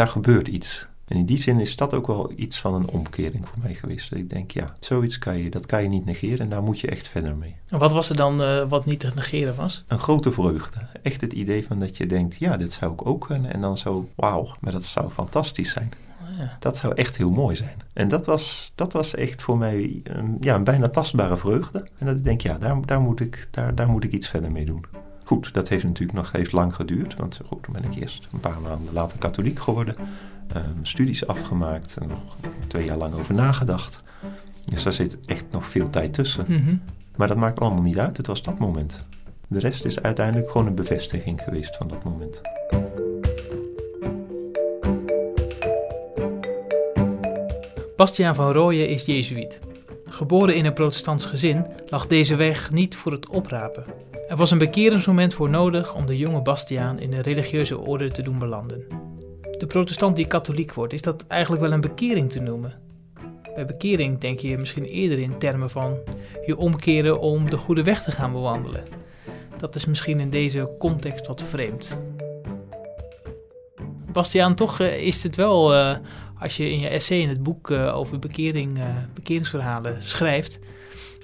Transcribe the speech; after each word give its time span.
daar 0.00 0.08
gebeurt 0.08 0.48
iets. 0.48 0.86
En 1.06 1.16
in 1.16 1.26
die 1.26 1.38
zin 1.38 1.60
is 1.60 1.76
dat 1.76 1.94
ook 1.94 2.06
wel 2.06 2.32
iets 2.36 2.60
van 2.60 2.74
een 2.74 2.88
omkering 2.88 3.48
voor 3.48 3.58
mij 3.62 3.74
geweest. 3.74 4.10
Dat 4.10 4.18
ik 4.18 4.30
denk, 4.30 4.50
ja, 4.50 4.74
zoiets 4.80 5.18
kan 5.18 5.36
je, 5.36 5.50
dat 5.50 5.66
kan 5.66 5.82
je 5.82 5.88
niet 5.88 6.04
negeren 6.04 6.38
en 6.38 6.48
daar 6.48 6.62
moet 6.62 6.80
je 6.80 6.88
echt 6.88 7.08
verder 7.08 7.36
mee. 7.36 7.56
En 7.68 7.78
wat 7.78 7.92
was 7.92 8.10
er 8.10 8.16
dan 8.16 8.42
uh, 8.42 8.68
wat 8.68 8.84
niet 8.84 9.00
te 9.00 9.10
negeren 9.14 9.56
was? 9.56 9.84
Een 9.86 9.98
grote 9.98 10.32
vreugde. 10.32 10.78
Echt 11.02 11.20
het 11.20 11.32
idee 11.32 11.66
van 11.66 11.78
dat 11.78 11.96
je 11.96 12.06
denkt, 12.06 12.36
ja, 12.36 12.56
dit 12.56 12.72
zou 12.72 12.92
ik 12.92 13.06
ook 13.06 13.26
kunnen. 13.26 13.52
En 13.52 13.60
dan 13.60 13.76
zo, 13.76 14.08
wauw, 14.14 14.54
maar 14.60 14.72
dat 14.72 14.84
zou 14.84 15.10
fantastisch 15.10 15.70
zijn. 15.70 15.92
Ja. 16.38 16.56
Dat 16.58 16.76
zou 16.76 16.94
echt 16.94 17.16
heel 17.16 17.30
mooi 17.30 17.56
zijn. 17.56 17.76
En 17.92 18.08
dat 18.08 18.26
was, 18.26 18.72
dat 18.74 18.92
was 18.92 19.14
echt 19.14 19.42
voor 19.42 19.58
mij 19.58 20.00
een, 20.04 20.36
ja, 20.40 20.54
een 20.54 20.64
bijna 20.64 20.88
tastbare 20.88 21.36
vreugde. 21.36 21.86
En 21.98 22.06
dat 22.06 22.16
ik 22.16 22.24
denk, 22.24 22.40
ja, 22.40 22.58
daar, 22.58 22.86
daar, 22.86 23.00
moet 23.00 23.20
ik, 23.20 23.48
daar, 23.50 23.74
daar 23.74 23.88
moet 23.88 24.04
ik 24.04 24.12
iets 24.12 24.28
verder 24.28 24.52
mee 24.52 24.64
doen. 24.64 24.84
Goed, 25.30 25.54
dat 25.54 25.68
heeft 25.68 25.84
natuurlijk 25.84 26.18
nog 26.18 26.32
heeft 26.32 26.52
lang 26.52 26.74
geduurd. 26.74 27.16
Want 27.16 27.40
goed, 27.46 27.62
toen 27.62 27.72
ben 27.72 27.84
ik 27.84 28.00
eerst 28.00 28.28
een 28.32 28.40
paar 28.40 28.60
maanden 28.60 28.92
later 28.92 29.18
katholiek 29.18 29.58
geworden. 29.58 29.94
Um, 30.56 30.78
studies 30.82 31.26
afgemaakt 31.26 31.96
en 31.96 32.08
nog 32.08 32.36
twee 32.66 32.84
jaar 32.84 32.96
lang 32.96 33.14
over 33.14 33.34
nagedacht. 33.34 34.04
Dus 34.64 34.82
daar 34.82 34.92
zit 34.92 35.18
echt 35.26 35.44
nog 35.50 35.66
veel 35.66 35.90
tijd 35.90 36.12
tussen. 36.12 36.44
Mhm. 36.48 36.76
Maar 37.16 37.28
dat 37.28 37.36
maakt 37.36 37.60
allemaal 37.60 37.82
niet 37.82 37.98
uit. 37.98 38.16
Het 38.16 38.26
was 38.26 38.42
dat 38.42 38.58
moment. 38.58 39.00
De 39.48 39.58
rest 39.58 39.84
is 39.84 40.02
uiteindelijk 40.02 40.50
gewoon 40.50 40.66
een 40.66 40.74
bevestiging 40.74 41.40
geweest 41.40 41.76
van 41.76 41.88
dat 41.88 42.04
moment. 42.04 42.40
Bastiaan 47.96 48.34
van 48.34 48.52
Rooyen 48.52 48.88
is 48.88 49.04
Jezuïet. 49.04 49.60
Geboren 50.04 50.54
in 50.54 50.64
een 50.64 50.74
protestants 50.74 51.26
gezin 51.26 51.66
lag 51.88 52.06
deze 52.06 52.36
weg 52.36 52.70
niet 52.70 52.96
voor 52.96 53.12
het 53.12 53.28
oprapen. 53.28 53.84
Er 54.30 54.36
was 54.36 54.50
een 54.50 54.58
bekeringsmoment 54.58 55.34
voor 55.34 55.48
nodig 55.48 55.94
om 55.94 56.06
de 56.06 56.16
jonge 56.16 56.42
Bastiaan 56.42 56.98
in 56.98 57.12
een 57.12 57.20
religieuze 57.20 57.78
orde 57.78 58.10
te 58.10 58.22
doen 58.22 58.38
belanden. 58.38 58.86
De 59.58 59.66
protestant 59.66 60.16
die 60.16 60.26
katholiek 60.26 60.74
wordt, 60.74 60.92
is 60.92 61.02
dat 61.02 61.26
eigenlijk 61.26 61.62
wel 61.62 61.72
een 61.72 61.80
bekering 61.80 62.30
te 62.30 62.40
noemen? 62.40 62.74
Bij 63.54 63.66
bekering 63.66 64.18
denk 64.18 64.40
je 64.40 64.58
misschien 64.58 64.84
eerder 64.84 65.18
in 65.18 65.38
termen 65.38 65.70
van 65.70 65.98
je 66.46 66.56
omkeren 66.56 67.20
om 67.20 67.50
de 67.50 67.56
goede 67.56 67.82
weg 67.82 68.02
te 68.02 68.10
gaan 68.10 68.32
bewandelen. 68.32 68.82
Dat 69.56 69.74
is 69.74 69.86
misschien 69.86 70.20
in 70.20 70.30
deze 70.30 70.70
context 70.78 71.26
wat 71.26 71.42
vreemd. 71.42 72.00
Bastiaan, 74.12 74.54
toch 74.54 74.80
eh, 74.80 75.06
is 75.06 75.22
het 75.22 75.36
wel, 75.36 75.74
uh, 75.74 75.96
als 76.38 76.56
je 76.56 76.70
in 76.70 76.80
je 76.80 76.88
essay 76.88 77.18
in 77.18 77.28
het 77.28 77.42
boek 77.42 77.70
uh, 77.70 77.96
over 77.96 78.18
bekering, 78.18 78.78
bekeringsverhalen 79.14 80.02
schrijft, 80.02 80.58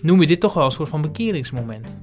noem 0.03 0.21
je 0.21 0.27
dit 0.27 0.41
toch 0.41 0.55
wel 0.55 0.65
een 0.65 0.71
soort 0.71 0.89
van 0.89 1.03
bekeringsmoment. 1.03 1.97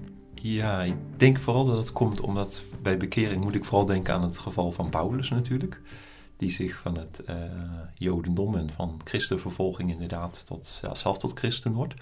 Ja, 0.44 0.82
ik 0.82 0.96
denk 1.18 1.40
vooral 1.40 1.66
dat 1.66 1.78
het 1.78 1.92
komt 1.92 2.22
omdat 2.22 2.64
bij 2.82 2.98
bekering 2.98 3.44
moet 3.44 3.56
ik 3.56 3.66
vooral 3.66 3.86
denken 3.86 4.14
aan 4.14 4.24
het 4.24 4.38
geval 4.38 4.72
van 4.72 4.90
Paulus 4.90 5.30
natuurlijk. 5.30 5.82
Die 6.38 6.52
zich 6.52 6.76
van 6.76 6.98
het 6.98 7.22
uh, 7.30 7.36
jodendom 7.94 8.56
en 8.56 8.70
van 8.76 9.02
christenvervolging 9.04 9.92
inderdaad 9.92 10.46
tot, 10.46 10.80
ja, 10.82 10.96
zelf 10.96 11.18
tot 11.18 11.38
christen 11.40 11.74
wordt. 11.74 11.94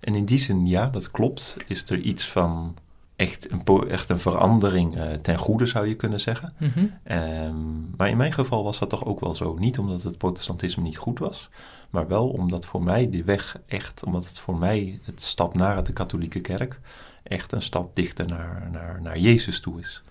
En 0.00 0.14
in 0.14 0.24
die 0.24 0.38
zin, 0.38 0.66
ja, 0.66 0.88
dat 0.88 1.10
klopt. 1.10 1.56
Is 1.66 1.90
er 1.90 1.98
iets 1.98 2.28
van 2.28 2.76
echt 3.16 3.50
een, 3.50 3.88
echt 3.88 4.08
een 4.08 4.20
verandering 4.20 4.96
uh, 4.96 5.12
ten 5.12 5.38
goede, 5.38 5.66
zou 5.66 5.88
je 5.88 5.96
kunnen 5.96 6.20
zeggen. 6.20 6.54
Mm 6.58 6.70
-hmm. 6.74 7.16
um, 7.16 7.94
maar 7.96 8.08
in 8.08 8.16
mijn 8.16 8.32
geval 8.32 8.64
was 8.64 8.78
dat 8.78 8.90
toch 8.90 9.04
ook 9.04 9.20
wel 9.20 9.34
zo. 9.34 9.56
Niet 9.58 9.78
omdat 9.78 10.02
het 10.02 10.18
protestantisme 10.18 10.82
niet 10.82 10.98
goed 10.98 11.18
was, 11.18 11.48
maar 11.90 12.08
wel 12.08 12.28
omdat 12.28 12.66
voor 12.66 12.82
mij 12.82 13.10
die 13.10 13.24
weg 13.24 13.60
echt, 13.66 14.04
omdat 14.04 14.26
het 14.26 14.38
voor 14.38 14.56
mij 14.58 15.00
het 15.02 15.22
stap 15.22 15.54
naar 15.54 15.84
de 15.84 15.92
katholieke 15.92 16.40
kerk 16.40 16.80
echt 17.28 17.52
een 17.52 17.62
stap 17.62 17.94
dichter 17.94 18.26
naar, 18.26 18.68
naar, 18.72 19.02
naar 19.02 19.18
Jezus 19.18 19.60
toe 19.60 19.80
is. 19.80 20.02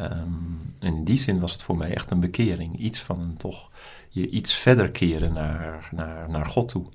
Um, 0.00 0.74
en 0.78 0.94
in 0.94 1.04
die 1.04 1.18
zin 1.18 1.40
was 1.40 1.52
het 1.52 1.62
voor 1.62 1.76
mij 1.76 1.94
echt 1.94 2.10
een 2.10 2.20
bekering. 2.20 2.78
Iets 2.78 3.00
van 3.00 3.20
een 3.20 3.36
toch 3.36 3.70
je 4.08 4.28
iets 4.28 4.54
verder 4.54 4.90
keren 4.90 5.32
naar, 5.32 5.88
naar, 5.90 6.30
naar 6.30 6.46
God 6.46 6.68
toe. 6.68 6.86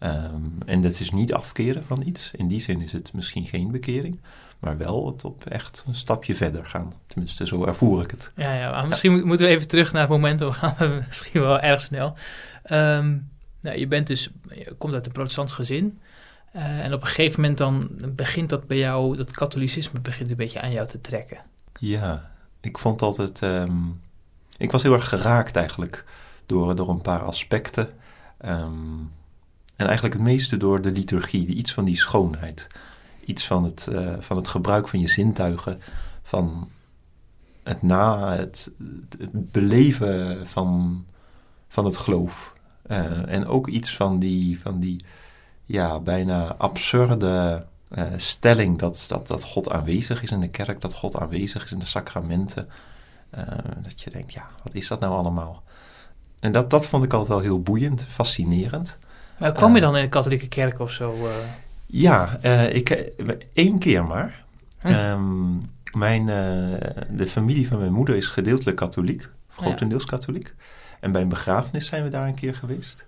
Um, 0.00 0.58
en 0.66 0.80
dat 0.80 1.00
is 1.00 1.10
niet 1.10 1.32
afkeren 1.32 1.84
van 1.86 2.02
iets. 2.02 2.30
In 2.36 2.48
die 2.48 2.60
zin 2.60 2.80
is 2.80 2.92
het 2.92 3.12
misschien 3.12 3.46
geen 3.46 3.70
bekering. 3.70 4.20
Maar 4.58 4.78
wel 4.78 5.06
het 5.06 5.24
op 5.24 5.46
echt 5.46 5.84
een 5.86 5.94
stapje 5.94 6.34
verder 6.34 6.66
gaan. 6.66 6.92
Tenminste, 7.06 7.46
zo 7.46 7.64
ervoer 7.64 8.02
ik 8.02 8.10
het. 8.10 8.32
Ja, 8.36 8.54
ja 8.54 8.84
misschien 8.84 9.16
ja. 9.16 9.24
moeten 9.24 9.46
we 9.46 9.52
even 9.52 9.68
terug 9.68 9.92
naar 9.92 10.02
het 10.02 10.10
moment. 10.10 10.40
We 10.40 10.52
gaan 10.62 11.04
misschien 11.06 11.40
wel 11.40 11.60
erg 11.60 11.80
snel. 11.80 12.16
Um, 12.72 13.28
nou, 13.60 13.78
je 13.78 13.86
bent 13.86 14.06
dus, 14.06 14.30
je 14.48 14.74
komt 14.78 14.94
uit 14.94 15.06
een 15.06 15.12
protestants 15.12 15.52
gezin. 15.52 15.98
Uh, 16.56 16.84
en 16.84 16.92
op 16.92 17.00
een 17.00 17.06
gegeven 17.06 17.40
moment 17.40 17.58
dan 17.58 17.88
begint 18.14 18.48
dat 18.48 18.66
bij 18.66 18.78
jou, 18.78 19.16
dat 19.16 19.30
katholicisme 19.30 20.00
begint 20.00 20.30
een 20.30 20.36
beetje 20.36 20.60
aan 20.60 20.72
jou 20.72 20.88
te 20.88 21.00
trekken. 21.00 21.38
Ja, 21.78 22.30
ik 22.60 22.78
vond 22.78 23.02
altijd, 23.02 23.40
um, 23.40 24.00
ik 24.56 24.70
was 24.70 24.82
heel 24.82 24.92
erg 24.92 25.08
geraakt 25.08 25.56
eigenlijk 25.56 26.04
door, 26.46 26.76
door 26.76 26.88
een 26.88 27.02
paar 27.02 27.22
aspecten. 27.22 27.88
Um, 28.44 29.10
en 29.76 29.86
eigenlijk 29.86 30.14
het 30.14 30.22
meeste 30.22 30.56
door 30.56 30.82
de 30.82 30.92
liturgie, 30.92 31.46
iets 31.46 31.72
van 31.72 31.84
die 31.84 31.96
schoonheid. 31.96 32.66
Iets 33.24 33.46
van 33.46 33.64
het, 33.64 33.88
uh, 33.92 34.14
van 34.20 34.36
het 34.36 34.48
gebruik 34.48 34.88
van 34.88 35.00
je 35.00 35.08
zintuigen, 35.08 35.80
van 36.22 36.68
het 37.62 37.82
na, 37.82 38.32
het, 38.36 38.70
beleven 39.32 40.46
van, 40.48 41.04
van 41.68 41.84
het 41.84 41.96
geloof. 41.96 42.54
Uh, 42.86 43.32
en 43.32 43.46
ook 43.46 43.68
iets 43.68 43.96
van 43.96 44.18
die, 44.18 44.60
van 44.60 44.80
die 44.80 45.04
ja, 45.70 46.00
bijna 46.00 46.54
absurde 46.58 47.64
uh, 47.90 48.04
stelling 48.16 48.78
dat, 48.78 49.04
dat, 49.08 49.26
dat 49.26 49.44
God 49.44 49.70
aanwezig 49.70 50.22
is 50.22 50.30
in 50.30 50.40
de 50.40 50.48
kerk, 50.48 50.80
dat 50.80 50.94
God 50.94 51.16
aanwezig 51.16 51.64
is 51.64 51.72
in 51.72 51.78
de 51.78 51.86
sacramenten. 51.86 52.68
Uh, 53.38 53.44
dat 53.82 54.02
je 54.02 54.10
denkt, 54.10 54.32
ja, 54.32 54.46
wat 54.64 54.74
is 54.74 54.88
dat 54.88 55.00
nou 55.00 55.14
allemaal? 55.14 55.62
En 56.40 56.52
dat, 56.52 56.70
dat 56.70 56.86
vond 56.86 57.04
ik 57.04 57.12
altijd 57.12 57.28
wel 57.30 57.40
heel 57.40 57.62
boeiend, 57.62 58.04
fascinerend. 58.04 58.98
Maar 59.38 59.52
kwam 59.52 59.74
je 59.74 59.80
dan 59.80 59.96
in 59.96 60.02
de 60.02 60.08
katholieke 60.08 60.48
kerk 60.48 60.78
of 60.78 60.90
zo? 60.90 61.28
Ja, 61.86 62.42
ik, 62.68 62.90
één 63.52 63.78
keer 63.78 64.04
maar. 64.04 64.44
Hm. 64.78 64.88
Um, 64.88 65.70
mijn, 65.92 66.26
de 67.10 67.26
familie 67.26 67.68
van 67.68 67.78
mijn 67.78 67.92
moeder 67.92 68.16
is 68.16 68.26
gedeeltelijk 68.26 68.76
katholiek, 68.76 69.28
grotendeels 69.48 70.02
ja. 70.02 70.08
katholiek. 70.08 70.54
En 71.00 71.12
bij 71.12 71.22
een 71.22 71.28
begrafenis 71.28 71.86
zijn 71.86 72.02
we 72.02 72.08
daar 72.08 72.26
een 72.26 72.34
keer 72.34 72.54
geweest. 72.54 73.04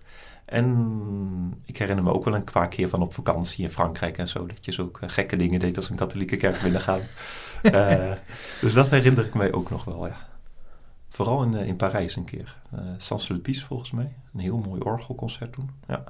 En 0.53 1.61
ik 1.65 1.79
herinner 1.79 2.05
me 2.05 2.13
ook 2.13 2.25
wel 2.25 2.35
een 2.35 2.45
paar 2.45 2.69
keer 2.69 2.89
van 2.89 3.03
op 3.03 3.15
vakantie 3.15 3.65
in 3.65 3.71
Frankrijk 3.71 4.19
en 4.19 4.29
zo. 4.29 4.47
Dat 4.47 4.65
je 4.65 4.73
zo 4.73 4.83
ook 4.83 4.99
gekke 5.07 5.37
dingen 5.37 5.59
deed 5.59 5.77
als 5.77 5.91
een 5.91 5.97
katholieke 5.97 6.37
kerk 6.37 6.63
binnengaan. 6.63 7.01
uh, 7.63 8.13
dus 8.61 8.73
dat 8.73 8.91
herinner 8.91 9.25
ik 9.27 9.35
mij 9.35 9.53
ook 9.53 9.71
nog 9.71 9.85
wel, 9.85 10.07
ja. 10.07 10.17
Vooral 11.09 11.43
in, 11.43 11.53
uh, 11.53 11.67
in 11.67 11.77
Parijs 11.77 12.17
een 12.17 12.25
keer. 12.25 12.57
Uh, 12.75 12.81
Sans-Sulpice 12.99 13.67
volgens 13.67 13.91
mij. 13.91 14.13
Een 14.35 14.41
heel 14.41 14.59
mooi 14.59 14.81
orgelconcert 14.81 15.53
toen. 15.53 15.71
Ja. 15.89 16.05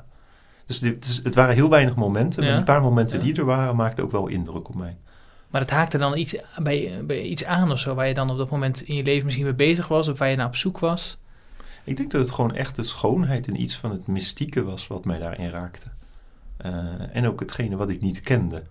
Dus, 0.66 0.78
dit, 0.78 1.06
dus 1.06 1.20
het 1.22 1.34
waren 1.34 1.54
heel 1.54 1.70
weinig 1.70 1.94
momenten. 1.94 2.42
Ja. 2.42 2.48
Maar 2.48 2.56
die 2.56 2.66
paar 2.66 2.82
momenten 2.82 3.18
ja. 3.18 3.24
die 3.24 3.36
er 3.36 3.44
waren, 3.44 3.76
maakten 3.76 4.04
ook 4.04 4.12
wel 4.12 4.26
indruk 4.26 4.68
op 4.68 4.74
mij. 4.74 4.96
Maar 5.50 5.60
het 5.60 5.70
haakte 5.70 5.98
dan 5.98 6.16
iets, 6.16 6.36
bij, 6.62 7.00
bij 7.04 7.22
iets 7.22 7.44
aan 7.44 7.70
of 7.70 7.78
zo, 7.78 7.94
waar 7.94 8.08
je 8.08 8.14
dan 8.14 8.30
op 8.30 8.38
dat 8.38 8.50
moment 8.50 8.82
in 8.82 8.94
je 8.94 9.02
leven 9.02 9.24
misschien 9.24 9.44
mee 9.44 9.54
bezig 9.54 9.88
was, 9.88 10.08
of 10.08 10.18
waar 10.18 10.30
je 10.30 10.36
naar 10.36 10.46
op 10.46 10.56
zoek 10.56 10.78
was? 10.78 11.18
Ik 11.84 11.96
denk 11.96 12.10
dat 12.10 12.20
het 12.20 12.30
gewoon 12.30 12.54
echt 12.54 12.76
de 12.76 12.82
schoonheid 12.82 13.48
en 13.48 13.60
iets 13.60 13.76
van 13.76 13.90
het 13.90 14.06
mystieke 14.06 14.64
was 14.64 14.86
wat 14.86 15.04
mij 15.04 15.18
daarin 15.18 15.50
raakte. 15.50 15.86
Uh, 16.66 17.16
en 17.16 17.26
ook 17.26 17.40
hetgene 17.40 17.76
wat 17.76 17.90
ik 17.90 18.00
niet 18.00 18.20
kende. 18.20 18.62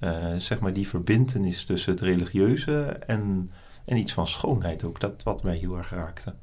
Uh, 0.00 0.36
zeg 0.36 0.58
maar 0.58 0.72
die 0.72 0.88
verbindenis 0.88 1.64
tussen 1.64 1.92
het 1.92 2.00
religieuze 2.00 2.82
en, 2.86 3.50
en 3.84 3.96
iets 3.96 4.12
van 4.12 4.26
schoonheid 4.26 4.84
ook. 4.84 5.00
Dat 5.00 5.22
wat 5.22 5.42
mij 5.42 5.56
heel 5.56 5.76
erg 5.76 5.90
raakte. 5.90 6.34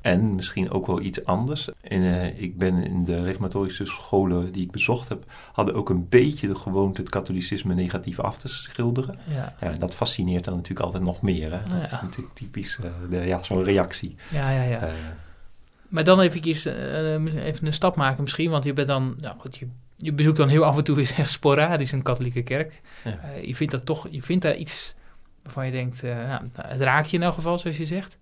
En 0.00 0.34
misschien 0.34 0.70
ook 0.70 0.86
wel 0.86 1.00
iets 1.00 1.24
anders. 1.24 1.68
En, 1.80 2.00
uh, 2.00 2.40
ik 2.40 2.58
ben 2.58 2.84
in 2.84 3.04
de 3.04 3.22
reformatorische 3.22 3.84
scholen 3.84 4.52
die 4.52 4.64
ik 4.64 4.70
bezocht 4.70 5.08
heb, 5.08 5.24
hadden 5.52 5.74
ook 5.74 5.88
een 5.88 6.08
beetje 6.08 6.48
de 6.48 6.54
gewoonte 6.54 7.00
het 7.00 7.10
katholicisme 7.10 7.74
negatief 7.74 8.20
af 8.20 8.38
te 8.38 8.48
schilderen. 8.48 9.18
Ja. 9.28 9.54
ja 9.60 9.70
en 9.70 9.78
dat 9.78 9.94
fascineert 9.94 10.44
dan 10.44 10.54
natuurlijk 10.54 10.86
altijd 10.86 11.02
nog 11.02 11.22
meer. 11.22 11.52
Hè? 11.52 11.68
Dat 11.68 11.78
ja. 11.78 11.84
is 11.84 12.00
natuurlijk 12.00 12.34
typisch 12.34 12.78
ja, 13.10 13.42
zo'n 13.42 13.64
reactie. 13.64 14.16
Ja, 14.30 14.50
ja, 14.50 14.62
ja. 14.62 14.94
Maar 15.88 16.04
dan 16.04 16.20
even, 16.20 16.46
uh, 16.46 17.44
even 17.44 17.66
een 17.66 17.72
stap 17.72 17.96
maken 17.96 18.22
misschien, 18.22 18.50
want 18.50 18.64
je 18.64 18.72
bent 18.72 18.86
dan, 18.86 19.16
nou 19.20 19.38
goed, 19.38 19.56
je, 19.56 19.68
je 19.96 20.12
bezoekt 20.12 20.36
dan 20.36 20.48
heel 20.48 20.64
af 20.64 20.76
en 20.76 20.84
toe 20.84 20.98
eens 20.98 21.14
echt 21.14 21.30
sporadisch 21.30 21.92
een 21.92 22.02
katholieke 22.02 22.42
kerk. 22.42 22.80
Ja. 23.04 23.10
Uh, 23.10 23.44
je 23.44 23.54
vindt 23.54 23.72
dat 23.72 23.86
toch, 23.86 24.06
je 24.10 24.22
vindt 24.22 24.42
daar 24.42 24.56
iets 24.56 24.94
waarvan 25.42 25.66
je 25.66 25.72
denkt, 25.72 26.04
uh, 26.04 26.14
nou, 26.28 26.42
het 26.56 26.80
raakt 26.80 27.10
je 27.10 27.16
in 27.16 27.22
elk 27.22 27.34
geval, 27.34 27.58
zoals 27.58 27.76
je 27.76 27.86
zegt. 27.86 28.18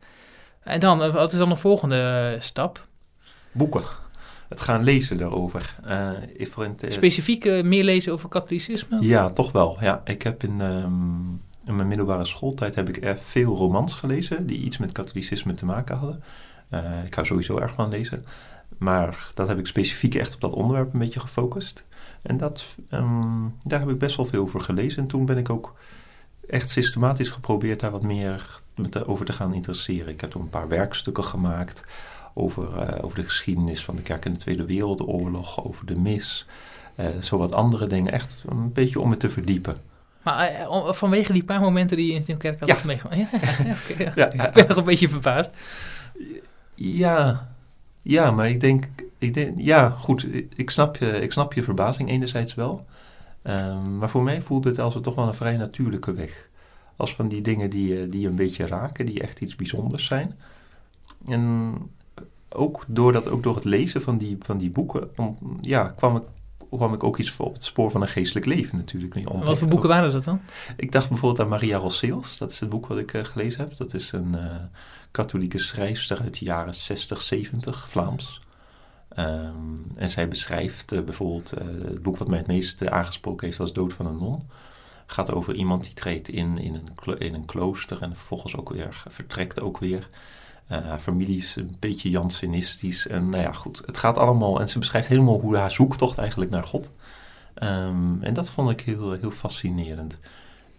En 0.63 0.81
dan, 0.81 1.13
wat 1.13 1.33
is 1.33 1.39
dan 1.39 1.49
de 1.49 1.57
volgende 1.57 2.37
stap? 2.41 2.87
Boeken. 3.53 3.83
Het 4.49 4.61
gaan 4.61 4.83
lezen 4.83 5.17
daarover. 5.17 5.75
Specifiek 6.89 7.45
meer 7.45 7.85
lezen 7.85 8.13
over 8.13 8.29
katholicisme? 8.29 9.01
Ja, 9.01 9.31
toch 9.31 9.53
wel. 9.53 9.77
Ja, 9.81 10.01
ik 10.05 10.23
heb 10.23 10.43
in, 10.43 10.61
um, 10.61 11.43
in 11.67 11.77
mijn 11.77 11.89
middelbare 11.89 12.25
schooltijd 12.25 12.75
heb 12.75 12.89
ik 12.89 13.17
veel 13.23 13.57
romans 13.57 13.95
gelezen 13.95 14.47
die 14.47 14.59
iets 14.59 14.79
met 14.79 14.93
katholicisme 14.93 15.55
te 15.55 15.65
maken 15.65 15.97
hadden. 15.97 16.23
Uh, 16.75 17.05
ik 17.05 17.15
hou 17.15 17.27
sowieso 17.27 17.59
erg 17.59 17.75
van 17.75 17.89
lezen. 17.89 18.25
Maar 18.79 19.29
dat 19.35 19.49
heb 19.49 19.59
ik 19.59 19.67
specifiek 19.67 20.15
echt 20.15 20.35
op 20.35 20.41
dat 20.41 20.53
onderwerp 20.53 20.93
een 20.93 20.99
beetje 20.99 21.21
gefocust. 21.21 21.85
En 22.23 22.37
dat, 22.37 22.65
um, 22.91 23.55
daar 23.63 23.81
heb 23.81 23.89
ik 23.89 23.99
best 23.99 24.17
wel 24.17 24.27
veel 24.27 24.43
over 24.43 24.61
gelezen. 24.61 25.03
En 25.03 25.09
toen 25.09 25.27
ben 25.27 25.39
ik 25.39 25.51
ook 25.51 25.75
echt 26.49 26.71
systematisch 26.71 27.29
geprobeerd 27.29 27.81
daar 27.81 27.91
wat 27.91 28.03
meer 28.03 28.63
over 29.07 29.27
te 29.27 29.33
gaan 29.33 29.55
interesseren. 29.55 30.13
Ik 30.13 30.21
heb 30.21 30.31
toen 30.31 30.43
een 30.43 30.49
paar 30.49 30.69
werkstukken 30.69 31.25
gemaakt 31.25 31.85
over, 32.35 32.79
eh, 32.79 33.05
over 33.05 33.19
de 33.19 33.25
geschiedenis 33.25 33.85
van 33.85 33.97
de 33.97 34.03
kerk 34.03 34.25
in 34.25 34.33
de 34.33 34.39
Tweede 34.39 34.65
Wereldoorlog, 34.65 35.65
over 35.65 35.87
de 35.87 35.99
mis, 35.99 36.47
uh, 36.97 37.07
zo 37.21 37.39
wat 37.39 37.55
andere 37.55 37.87
dingen. 37.87 38.13
Echt 38.13 38.37
een 38.47 38.73
beetje 38.73 39.01
om 39.01 39.09
me 39.09 39.17
te 39.17 39.31
verdiepen. 39.31 39.77
Maar 40.23 40.53
uh, 40.53 40.93
vanwege 40.93 41.33
die 41.33 41.45
paar 41.45 41.61
momenten 41.61 41.97
die 41.97 42.07
je 42.07 42.15
in 42.15 42.23
de 42.27 42.37
kerk 42.37 42.61
had 42.61 42.69
ja. 42.69 42.77
meegemaakt. 42.85 43.17
Ja, 43.33 43.65
ja, 43.65 43.77
okay, 43.91 44.13
ja. 44.15 44.33
Ik 44.33 44.53
ben 44.53 44.69
nog 44.69 44.77
een 44.77 44.85
beetje 44.85 45.09
verbaasd. 45.09 45.51
Ja, 46.75 47.49
ja 48.03 48.31
maar 48.31 48.49
ik 48.49 48.61
denk, 48.61 48.89
ik 49.19 49.35
denk 49.35 49.61
ja, 49.61 49.91
goed, 49.91 50.27
ik 50.57 50.71
snap 50.71 50.97
je, 50.97 51.07
ik 51.07 51.33
snap 51.33 51.53
je 51.53 51.63
verbazing 51.63 52.09
enerzijds 52.09 52.55
wel. 52.55 52.87
Um, 53.43 53.99
maar 53.99 54.11
voor 54.11 54.23
mij 54.23 54.43
voelt 54.43 54.65
het 54.65 54.79
als 54.79 54.95
het 54.95 55.03
toch 55.03 55.15
wel 55.15 55.29
een 55.29 55.35
vrij 55.35 55.57
natuurlijke 55.57 56.15
weg. 56.15 56.49
Als 56.97 57.15
van 57.15 57.29
die 57.29 57.41
dingen 57.41 57.71
die, 57.71 58.09
die 58.09 58.21
je 58.21 58.29
een 58.29 58.35
beetje 58.35 58.67
raken, 58.67 59.07
die 59.07 59.21
echt 59.21 59.41
iets 59.41 59.57
bijzonders 59.57 60.07
zijn. 60.07 60.39
En 61.27 61.75
ook, 62.49 62.85
doordat, 62.87 63.29
ook 63.29 63.43
door 63.43 63.55
het 63.55 63.65
lezen 63.65 64.03
van 64.03 64.19
die, 64.19 64.37
van 64.41 64.59
die 64.59 64.71
boeken 64.71 65.11
om, 65.17 65.39
ja, 65.61 65.89
kwam, 65.89 66.17
ik, 66.17 66.23
kwam 66.71 66.95
ik 66.95 67.05
ook 67.05 67.19
iets 67.19 67.37
op 67.37 67.53
het 67.53 67.65
spoor 67.65 67.91
van 67.91 68.03
een 68.03 68.09
geestelijk 68.09 68.47
leven 68.47 68.79
natuurlijk. 68.79 69.45
Wat 69.45 69.59
voor 69.59 69.69
boeken 69.69 69.89
waren 69.89 70.13
dat 70.13 70.25
dan? 70.25 70.41
Ik 70.77 70.93
dacht 70.93 71.09
bijvoorbeeld 71.09 71.41
aan 71.41 71.49
Maria 71.49 71.79
Rosseels. 71.79 72.39
Dat 72.39 72.51
is 72.51 72.61
het 72.61 72.69
boek 72.69 72.87
wat 72.87 72.99
ik 72.99 73.13
uh, 73.13 73.25
gelezen 73.25 73.61
heb. 73.61 73.77
Dat 73.77 73.95
is 73.95 74.13
een 74.13 74.33
uh, 74.35 74.57
katholieke 75.15 75.59
schrijfster 75.59 76.21
uit 76.21 76.39
de 76.39 76.45
jaren 76.45 76.75
60, 76.75 77.23
70, 77.23 77.89
Vlaams. 77.89 78.41
Um, 79.19 79.87
en 79.97 80.11
zij 80.11 80.29
beschrijft 80.29 80.93
uh, 80.93 81.01
bijvoorbeeld 81.01 81.51
het 81.51 82.03
boek 82.03 82.17
wat 82.17 82.29
mij 82.29 82.39
het 82.39 82.47
meest 82.47 82.89
aangesproken 82.89 83.47
heeft 83.47 83.59
was 83.59 83.73
Dood 83.73 83.93
van 83.93 84.07
een 84.07 84.17
non 84.17 84.43
gaat 85.07 85.33
over 85.33 85.55
iemand 85.55 85.83
die 85.83 85.95
treedt 85.95 86.29
in 86.29 86.59
in 86.59 86.75
een, 86.75 87.19
in 87.19 87.35
een 87.35 87.45
klooster 87.45 88.03
en 88.03 88.17
vervolgens 88.17 88.57
ook 88.57 88.71
weer 88.71 89.03
vertrekt 89.09 89.61
ook 89.61 89.79
weer. 89.79 90.09
Uh, 90.71 90.79
haar 90.79 90.99
familie 90.99 91.37
is 91.37 91.57
een 91.57 91.77
beetje 91.79 92.11
Jansenistisch. 92.11 93.07
En 93.07 93.29
nou 93.29 93.43
ja, 93.43 93.53
goed, 93.53 93.83
het 93.87 93.99
gaat 93.99 94.19
allemaal. 94.19 94.61
En 94.61 94.69
ze 94.69 94.79
beschrijft 94.79 95.09
helemaal 95.09 95.41
hoe 95.41 95.57
haar 95.57 95.71
zoektocht 95.71 96.19
eigenlijk 96.19 96.51
naar 96.51 96.65
God. 96.65 96.91
Um, 97.63 98.23
en 98.23 98.35
dat 98.35 98.51
vond 98.51 98.71
ik 98.71 98.81
heel, 98.81 99.13
heel 99.13 99.31
fascinerend. 99.31 100.21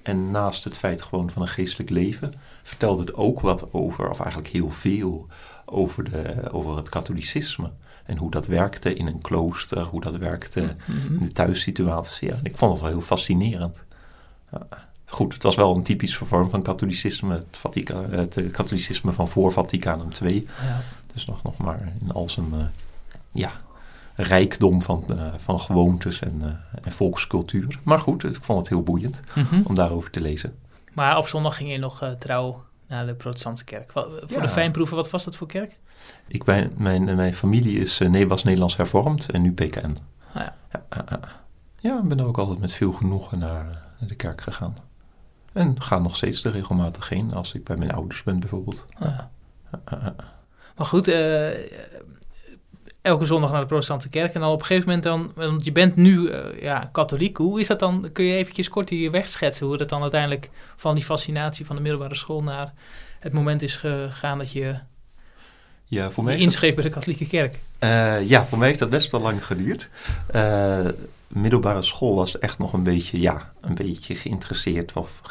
En 0.05 0.31
naast 0.31 0.63
het 0.63 0.77
feit 0.77 1.01
gewoon 1.01 1.31
van 1.31 1.41
een 1.41 1.47
geestelijk 1.47 1.89
leven, 1.89 2.33
vertelt 2.63 2.99
het 2.99 3.13
ook 3.13 3.39
wat 3.39 3.73
over, 3.73 4.09
of 4.09 4.19
eigenlijk 4.19 4.49
heel 4.49 4.69
veel, 4.69 5.27
over, 5.65 6.03
de, 6.03 6.51
over 6.51 6.77
het 6.77 6.89
katholicisme. 6.89 7.71
En 8.05 8.17
hoe 8.17 8.31
dat 8.31 8.47
werkte 8.47 8.93
in 8.93 9.07
een 9.07 9.21
klooster, 9.21 9.81
hoe 9.81 10.01
dat 10.01 10.15
werkte 10.15 10.75
in 11.09 11.19
de 11.19 11.31
thuissituatie. 11.31 12.27
Ja, 12.27 12.39
ik 12.43 12.57
vond 12.57 12.71
het 12.71 12.81
wel 12.81 12.89
heel 12.89 13.01
fascinerend. 13.01 13.83
Ja 14.51 14.67
goed, 15.15 15.33
het 15.33 15.43
was 15.43 15.55
wel 15.55 15.75
een 15.75 15.83
typische 15.83 16.25
vorm 16.25 16.49
van 16.49 16.61
katholicisme, 16.61 17.33
het, 17.33 17.57
Vatica, 17.57 18.01
het 18.09 18.37
eh, 18.37 18.51
katholicisme 18.51 19.13
van 19.13 19.27
voor 19.27 19.51
Vaticanum 19.51 20.09
II. 20.21 20.47
Ja. 20.61 20.81
Dus 21.13 21.25
nog, 21.25 21.43
nog 21.43 21.57
maar 21.57 21.91
in 22.01 22.11
al 22.11 22.29
zijn 22.29 22.51
uh, 22.55 22.63
ja, 23.31 23.51
rijkdom 24.15 24.81
van, 24.81 25.03
uh, 25.09 25.33
van 25.37 25.59
gewoontes 25.59 26.19
en, 26.19 26.39
uh, 26.41 26.47
en 26.83 26.91
volkscultuur. 26.91 27.79
Maar 27.83 27.99
goed, 27.99 28.23
ik 28.23 28.37
vond 28.41 28.59
het 28.59 28.69
heel 28.69 28.83
boeiend 28.83 29.21
mm 29.33 29.43
-hmm. 29.43 29.61
om 29.65 29.75
daarover 29.75 30.09
te 30.09 30.21
lezen. 30.21 30.55
Maar 30.93 31.17
op 31.17 31.27
zondag 31.27 31.55
ging 31.55 31.71
je 31.71 31.77
nog 31.77 32.15
trouw 32.19 32.63
naar 32.87 33.05
de 33.05 33.13
protestantse 33.13 33.63
kerk. 33.63 33.91
Wat, 33.91 34.07
voor 34.21 34.37
ja. 34.37 34.41
de 34.41 34.49
fijnproeven, 34.49 34.95
wat 34.95 35.09
was 35.09 35.23
dat 35.23 35.35
voor 35.35 35.47
kerk? 35.47 35.77
Ik 36.27 36.43
ben, 36.43 36.71
mijn, 36.77 37.15
mijn 37.15 37.33
familie 37.33 37.79
is, 37.79 37.97
nee, 37.97 38.27
was 38.27 38.43
Nederlands 38.43 38.75
hervormd 38.75 39.29
en 39.29 39.41
nu 39.41 39.53
PKN. 39.53 39.97
Ah, 40.33 40.41
ja. 40.41 40.55
Ja, 40.71 41.19
ja, 41.75 41.97
ik 41.97 42.07
ben 42.07 42.19
ook 42.19 42.37
altijd 42.37 42.59
met 42.59 42.73
veel 42.73 42.91
genoegen 42.91 43.39
naar, 43.39 43.63
naar 43.99 44.09
de 44.09 44.15
kerk 44.15 44.41
gegaan. 44.41 44.73
En 45.53 45.81
ga 45.81 45.99
nog 45.99 46.15
steeds 46.15 46.43
er 46.43 46.51
regelmatig 46.51 47.09
heen 47.09 47.33
als 47.33 47.53
ik 47.53 47.63
bij 47.63 47.77
mijn 47.77 47.91
ouders 47.91 48.23
ben 48.23 48.39
bijvoorbeeld. 48.39 48.85
Ja. 48.99 49.29
Maar 50.75 50.85
goed, 50.85 51.07
elke 53.05 53.25
zondag 53.25 53.51
naar 53.51 53.61
de 53.61 53.67
protestantse 53.67 54.09
kerk. 54.09 54.33
En 54.33 54.39
dan 54.39 54.51
op 54.51 54.59
een 54.59 54.65
gegeven 54.65 54.87
moment 54.87 55.03
dan, 55.03 55.31
want 55.35 55.65
je 55.65 55.71
bent 55.71 55.95
nu 55.95 56.29
uh, 56.29 56.61
ja, 56.61 56.89
katholiek. 56.91 57.37
Hoe 57.37 57.59
is 57.59 57.67
dat 57.67 57.79
dan? 57.79 58.09
Kun 58.13 58.25
je 58.25 58.35
eventjes 58.35 58.69
kort 58.69 58.89
hier 58.89 59.11
wegschetsen 59.11 59.65
hoe 59.67 59.77
dat 59.77 59.89
dan 59.89 60.01
uiteindelijk 60.01 60.49
van 60.75 60.95
die 60.95 61.03
fascinatie 61.03 61.65
van 61.65 61.75
de 61.75 61.81
middelbare 61.81 62.15
school 62.15 62.43
naar 62.43 62.73
het 63.19 63.33
moment 63.33 63.61
is 63.61 63.75
gegaan 63.75 64.37
dat 64.37 64.51
je 64.51 64.75
ja, 65.85 66.11
voor 66.11 66.23
mij 66.23 66.35
je 66.35 66.41
inschreef 66.41 66.73
bij 66.73 66.83
de 66.83 66.89
katholieke 66.89 67.27
kerk? 67.27 67.59
Uh, 67.79 68.29
ja, 68.29 68.45
voor 68.45 68.57
mij 68.57 68.67
heeft 68.67 68.79
dat 68.79 68.89
best 68.89 69.11
wel 69.11 69.21
lang 69.21 69.45
geduurd 69.45 69.89
middelbare 71.27 71.81
school 71.81 72.15
was 72.15 72.39
echt 72.39 72.57
nog 72.57 72.73
een 72.73 72.83
beetje, 72.83 73.19
ja, 73.19 73.53
een 73.61 73.75
beetje 73.75 74.15
geïnteresseerd 74.15 74.93
of 74.93 75.21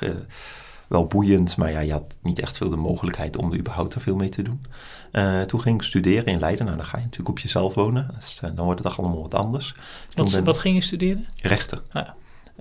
wel 0.89 1.07
boeiend. 1.07 1.57
Maar 1.57 1.71
ja, 1.71 1.81
je 1.81 1.93
had 1.93 2.19
niet 2.23 2.39
echt 2.39 2.57
veel 2.57 2.69
de 2.71 2.77
mogelijkheid 2.77 3.37
om 3.37 3.53
er 3.53 3.59
überhaupt 3.59 3.95
er 3.95 4.01
veel 4.01 4.17
mee 4.17 4.29
te 4.29 4.43
doen. 4.43 4.65
Uh, 5.13 5.43
toen 5.43 5.61
ging 5.61 5.77
ik 5.77 5.87
studeren 5.87 6.27
in 6.27 6.39
Leiden. 6.39 6.65
Nou, 6.65 6.77
dan 6.77 6.87
ga 6.87 6.97
je 6.97 7.03
natuurlijk 7.03 7.31
op 7.31 7.39
jezelf 7.39 7.75
wonen. 7.75 8.11
Dus, 8.21 8.41
uh, 8.45 8.51
dan 8.55 8.65
wordt 8.65 8.81
het 8.81 8.89
toch 8.89 8.99
allemaal 8.99 9.23
wat 9.23 9.35
anders. 9.35 9.73
Dus 9.73 10.15
wat, 10.15 10.31
ben... 10.31 10.45
wat 10.45 10.59
ging 10.59 10.75
je 10.75 10.81
studeren? 10.81 11.27
Rechten. 11.43 11.79
Ah, 11.93 12.05
ja. 12.07 12.15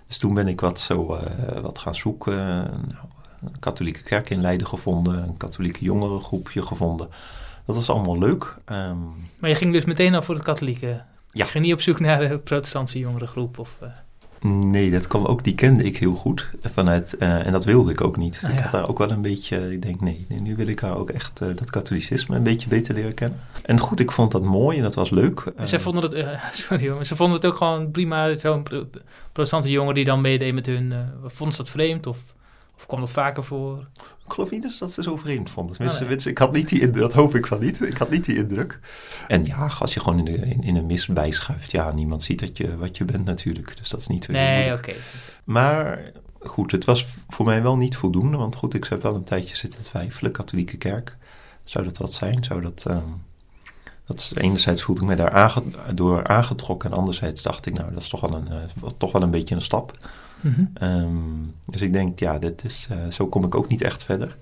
Dus 0.08 0.18
toen 0.18 0.34
ben 0.34 0.48
ik 0.48 0.62
wat, 0.62 0.80
zo, 0.80 1.14
uh, 1.14 1.60
wat 1.60 1.80
gaan 1.80 1.96
zoeken. 1.96 2.36
Nou, 2.68 3.06
een 3.42 3.60
katholieke 3.60 4.04
kerk 4.04 4.30
in 4.30 4.42
Leiden 4.42 4.68
gevonden. 4.68 5.24
Een 5.24 5.38
katholieke 5.38 5.84
jongerengroepje 5.84 6.62
gevonden. 6.62 7.10
Dat 7.66 7.76
was 7.76 7.90
allemaal 7.90 8.20
leuk. 8.20 8.56
Um... 8.72 9.30
Maar 9.40 9.50
je 9.50 9.56
ging 9.56 9.74
dus 9.74 9.86
meteen 9.86 10.16
al 10.16 10.22
voor 10.22 10.36
het 10.36 10.44
katholieke 10.44 11.02
ja. 11.34 11.46
ging 11.46 11.64
niet 11.64 11.74
op 11.74 11.82
zoek 11.82 12.00
naar 12.00 12.28
de 12.28 12.38
protestantse 12.38 13.00
jongerengroep? 13.00 13.60
Of. 13.60 13.78
Nee, 14.46 14.92
dat 14.92 15.08
kwam 15.08 15.26
ook, 15.26 15.44
die 15.44 15.56
kende 15.56 15.84
ik 15.84 15.98
heel 15.98 16.14
goed 16.14 16.50
vanuit, 16.62 17.16
uh, 17.20 17.46
en 17.46 17.52
dat 17.52 17.66
wilde 17.66 17.92
ik 17.92 18.02
ook 18.02 18.18
niet. 18.18 18.42
Ah, 18.44 18.52
ik 18.52 18.60
had 18.60 18.72
daar 18.72 18.90
ook 18.90 18.98
wel 18.98 19.12
een 19.12 19.22
beetje, 19.22 19.72
ik 19.72 19.82
denk 19.82 20.02
nee, 20.02 20.26
nee 20.30 20.42
nu 20.42 20.56
wil 20.56 20.68
ik 20.68 20.80
haar 20.80 20.98
ook 20.98 21.10
echt 21.10 21.42
uh, 21.42 21.48
dat 21.56 21.70
katholicisme 21.70 22.36
een 22.36 22.44
beetje 22.44 22.68
beter 22.70 22.94
leren 22.94 23.14
kennen. 23.14 23.40
En 23.66 23.80
goed, 23.80 24.00
ik 24.00 24.12
vond 24.12 24.32
dat 24.32 24.44
mooi 24.44 24.78
en 24.78 24.84
dat 24.84 24.96
was 24.96 25.10
leuk. 25.10 25.52
En 25.56 25.68
zij 25.68 25.80
vonden 25.80 26.04
het, 26.04 26.38
sorry 26.58 26.84
jongen, 26.84 27.06
ze 27.06 27.16
vonden 27.16 27.36
het 27.36 27.46
ook 27.46 27.56
gewoon 27.56 27.92
prima, 27.92 28.36
zo'n 28.36 28.64
protestante 29.32 29.70
jongen 29.70 29.96
die 29.96 30.06
dan 30.06 30.22
meedeed 30.22 30.54
met 30.54 30.66
hun, 30.66 30.94
vonden 31.26 31.56
ze 31.56 31.62
dat 31.62 31.72
vreemd 31.72 32.08
of... 32.08 32.18
Of 32.84 32.90
kwam 32.90 33.00
dat 33.00 33.12
vaker 33.12 33.44
voor? 33.44 33.88
Ik 34.26 34.32
geloof 34.32 34.52
niet 34.52 34.80
dat 34.80 34.94
ze 34.94 35.04
zo 35.04 35.18
vreemd 35.18 35.50
vonden. 35.50 35.76
Tenminste, 35.76 36.04
oh, 36.04 36.10
nee. 36.10 36.18
ik 36.18 36.38
had 36.38 36.52
niet 36.52 36.70
die 36.70 36.82
indruk, 36.82 37.04
dat 37.04 37.14
hoop 37.14 37.36
ik 37.36 37.48
van 37.48 37.60
niet. 37.60 37.82
Ik 37.82 37.98
had 37.98 38.10
niet 38.10 38.26
die 38.26 38.36
indruk. 38.36 38.80
En 39.28 39.46
ja, 39.46 39.70
als 39.80 39.94
je 39.94 40.00
gewoon 40.00 40.20
in, 40.20 40.26
de, 40.26 40.38
in, 40.38 40.64
in, 40.64 40.76
een 40.76 40.86
mis 40.86 41.08
bijschuift, 41.08 41.72
ja, 41.72 41.92
niemand 41.92 42.24
ziet 42.24 42.40
dat 42.40 42.58
je, 42.58 42.78
wat 42.78 42.98
je 42.98 43.06
bent 43.06 43.26
natuurlijk. 43.26 43.78
Dus 43.78 43.90
dat 43.90 44.00
is 44.00 44.08
niet 44.08 44.28
Nee, 44.28 44.74
oké. 44.74 44.78
Okay. 44.78 44.96
Maar 45.44 46.12
goed, 46.40 46.72
het 46.72 46.86
was 46.86 47.06
voor 47.28 47.46
mij 47.46 47.62
wel 47.64 47.78
niet 47.78 47.98
voldoende. 47.98 48.38
Want 48.38 48.56
goed, 48.56 48.74
ik 48.74 48.86
heb 48.86 49.02
wel 49.02 49.16
een 49.16 49.24
tijdje 49.24 49.56
zitten 49.56 49.84
twijfelen. 49.84 50.32
Katholieke 50.32 50.78
kerk, 50.78 51.18
zou 51.64 51.86
dat 51.86 51.98
wat 51.98 52.14
zijn? 52.14 52.44
Zou 52.44 52.62
dat... 52.62 52.86
Um, 52.88 53.24
dat 54.06 54.20
is, 54.20 54.34
enerzijds 54.36 54.82
voelde 54.82 55.02
ik 55.02 55.08
me 55.08 55.16
daar 55.16 55.32
aange, 55.32 55.64
door 55.94 56.28
aangetrokken 56.28 56.92
en 56.92 56.98
anderzijds 56.98 57.42
dacht 57.42 57.66
ik, 57.66 57.74
nou, 57.74 57.94
dat 57.94 58.02
is 58.02 58.10
toch 58.10 58.22
wel 58.22 58.34
een, 58.34 58.48
uh, 58.52 58.90
toch 58.98 59.12
wel 59.12 59.22
een 59.22 59.32
beetje 59.32 59.56
een 59.56 59.62
stap. 59.62 59.98
Mm 60.44 60.54
-hmm. 60.54 60.88
um, 60.88 61.54
dus 61.66 61.82
ik 61.82 61.94
denk, 61.94 62.20
ja, 62.20 62.40
dit 62.40 62.64
is, 62.64 62.88
uh, 62.92 63.12
zo 63.12 63.28
kom 63.28 63.44
ik 63.44 63.56
ook 63.56 63.68
niet 63.68 63.82
echt 63.82 64.04
verder. 64.04 64.38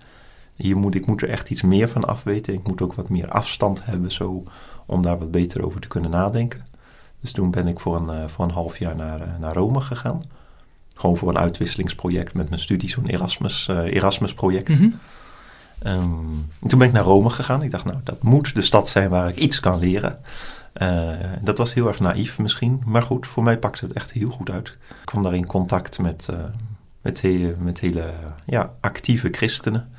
Hier 0.55 0.77
moet, 0.77 0.95
ik 0.95 1.05
moet 1.05 1.21
er 1.21 1.29
echt 1.29 1.49
iets 1.49 1.61
meer 1.61 1.89
van 1.89 2.05
afweten. 2.05 2.53
Ik 2.53 2.67
moet 2.67 2.81
ook 2.81 2.93
wat 2.93 3.09
meer 3.09 3.29
afstand 3.29 3.85
hebben 3.85 4.11
zo, 4.11 4.43
om 4.85 5.01
daar 5.01 5.19
wat 5.19 5.31
beter 5.31 5.65
over 5.65 5.81
te 5.81 5.87
kunnen 5.87 6.11
nadenken. 6.11 6.65
Dus 7.19 7.31
toen 7.31 7.51
ben 7.51 7.67
ik 7.67 7.79
voor 7.79 7.95
een, 7.95 8.21
uh, 8.21 8.27
voor 8.27 8.45
een 8.45 8.51
half 8.51 8.77
jaar 8.77 8.95
naar, 8.95 9.21
uh, 9.21 9.37
naar 9.39 9.53
Rome 9.53 9.81
gegaan. 9.81 10.21
Gewoon 10.95 11.17
voor 11.17 11.29
een 11.29 11.37
uitwisselingsproject 11.37 12.33
met 12.33 12.49
mijn 12.49 12.61
studie, 12.61 12.89
zo'n 12.89 13.07
Erasmus, 13.07 13.67
Erasmus 13.67 14.33
project. 14.33 14.79
Mm 14.79 14.99
-hmm. 15.79 15.91
um, 15.91 16.49
toen 16.67 16.79
ben 16.79 16.87
ik 16.87 16.93
naar 16.93 17.03
Rome 17.03 17.29
gegaan. 17.29 17.63
Ik 17.63 17.71
dacht, 17.71 17.85
nou, 17.85 17.97
dat 18.03 18.23
moet 18.23 18.55
de 18.55 18.61
stad 18.61 18.89
zijn 18.89 19.09
waar 19.09 19.29
ik 19.29 19.37
iets 19.37 19.59
kan 19.59 19.79
leren. 19.79 20.19
Uh, 20.73 21.09
dat 21.41 21.57
was 21.57 21.73
heel 21.73 21.87
erg 21.87 21.99
naïef 21.99 22.39
misschien, 22.39 22.81
maar 22.85 23.03
goed, 23.03 23.27
voor 23.27 23.43
mij 23.43 23.57
pakte 23.57 23.85
het 23.85 23.93
echt 23.93 24.11
heel 24.11 24.29
goed 24.29 24.49
uit. 24.49 24.67
Ik 24.67 25.05
kwam 25.05 25.23
daar 25.23 25.35
in 25.35 25.45
contact 25.45 25.99
met, 25.99 26.27
uh, 26.31 26.39
met, 27.01 27.23
met 27.57 27.79
hele 27.79 28.13
ja, 28.45 28.73
actieve 28.81 29.27
christenen. 29.31 29.91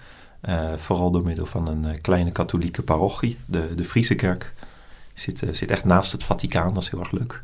Uh, 0.42 0.72
vooral 0.76 1.10
door 1.10 1.22
middel 1.22 1.46
van 1.46 1.68
een 1.68 2.00
kleine 2.00 2.30
katholieke 2.30 2.82
parochie, 2.82 3.38
de, 3.46 3.74
de 3.74 3.84
Friese 3.84 4.14
kerk. 4.14 4.54
Zit, 5.14 5.42
zit 5.50 5.70
echt 5.70 5.84
naast 5.84 6.12
het 6.12 6.24
Vaticaan, 6.24 6.74
dat 6.74 6.82
is 6.82 6.90
heel 6.90 7.00
erg 7.00 7.10
leuk. 7.10 7.42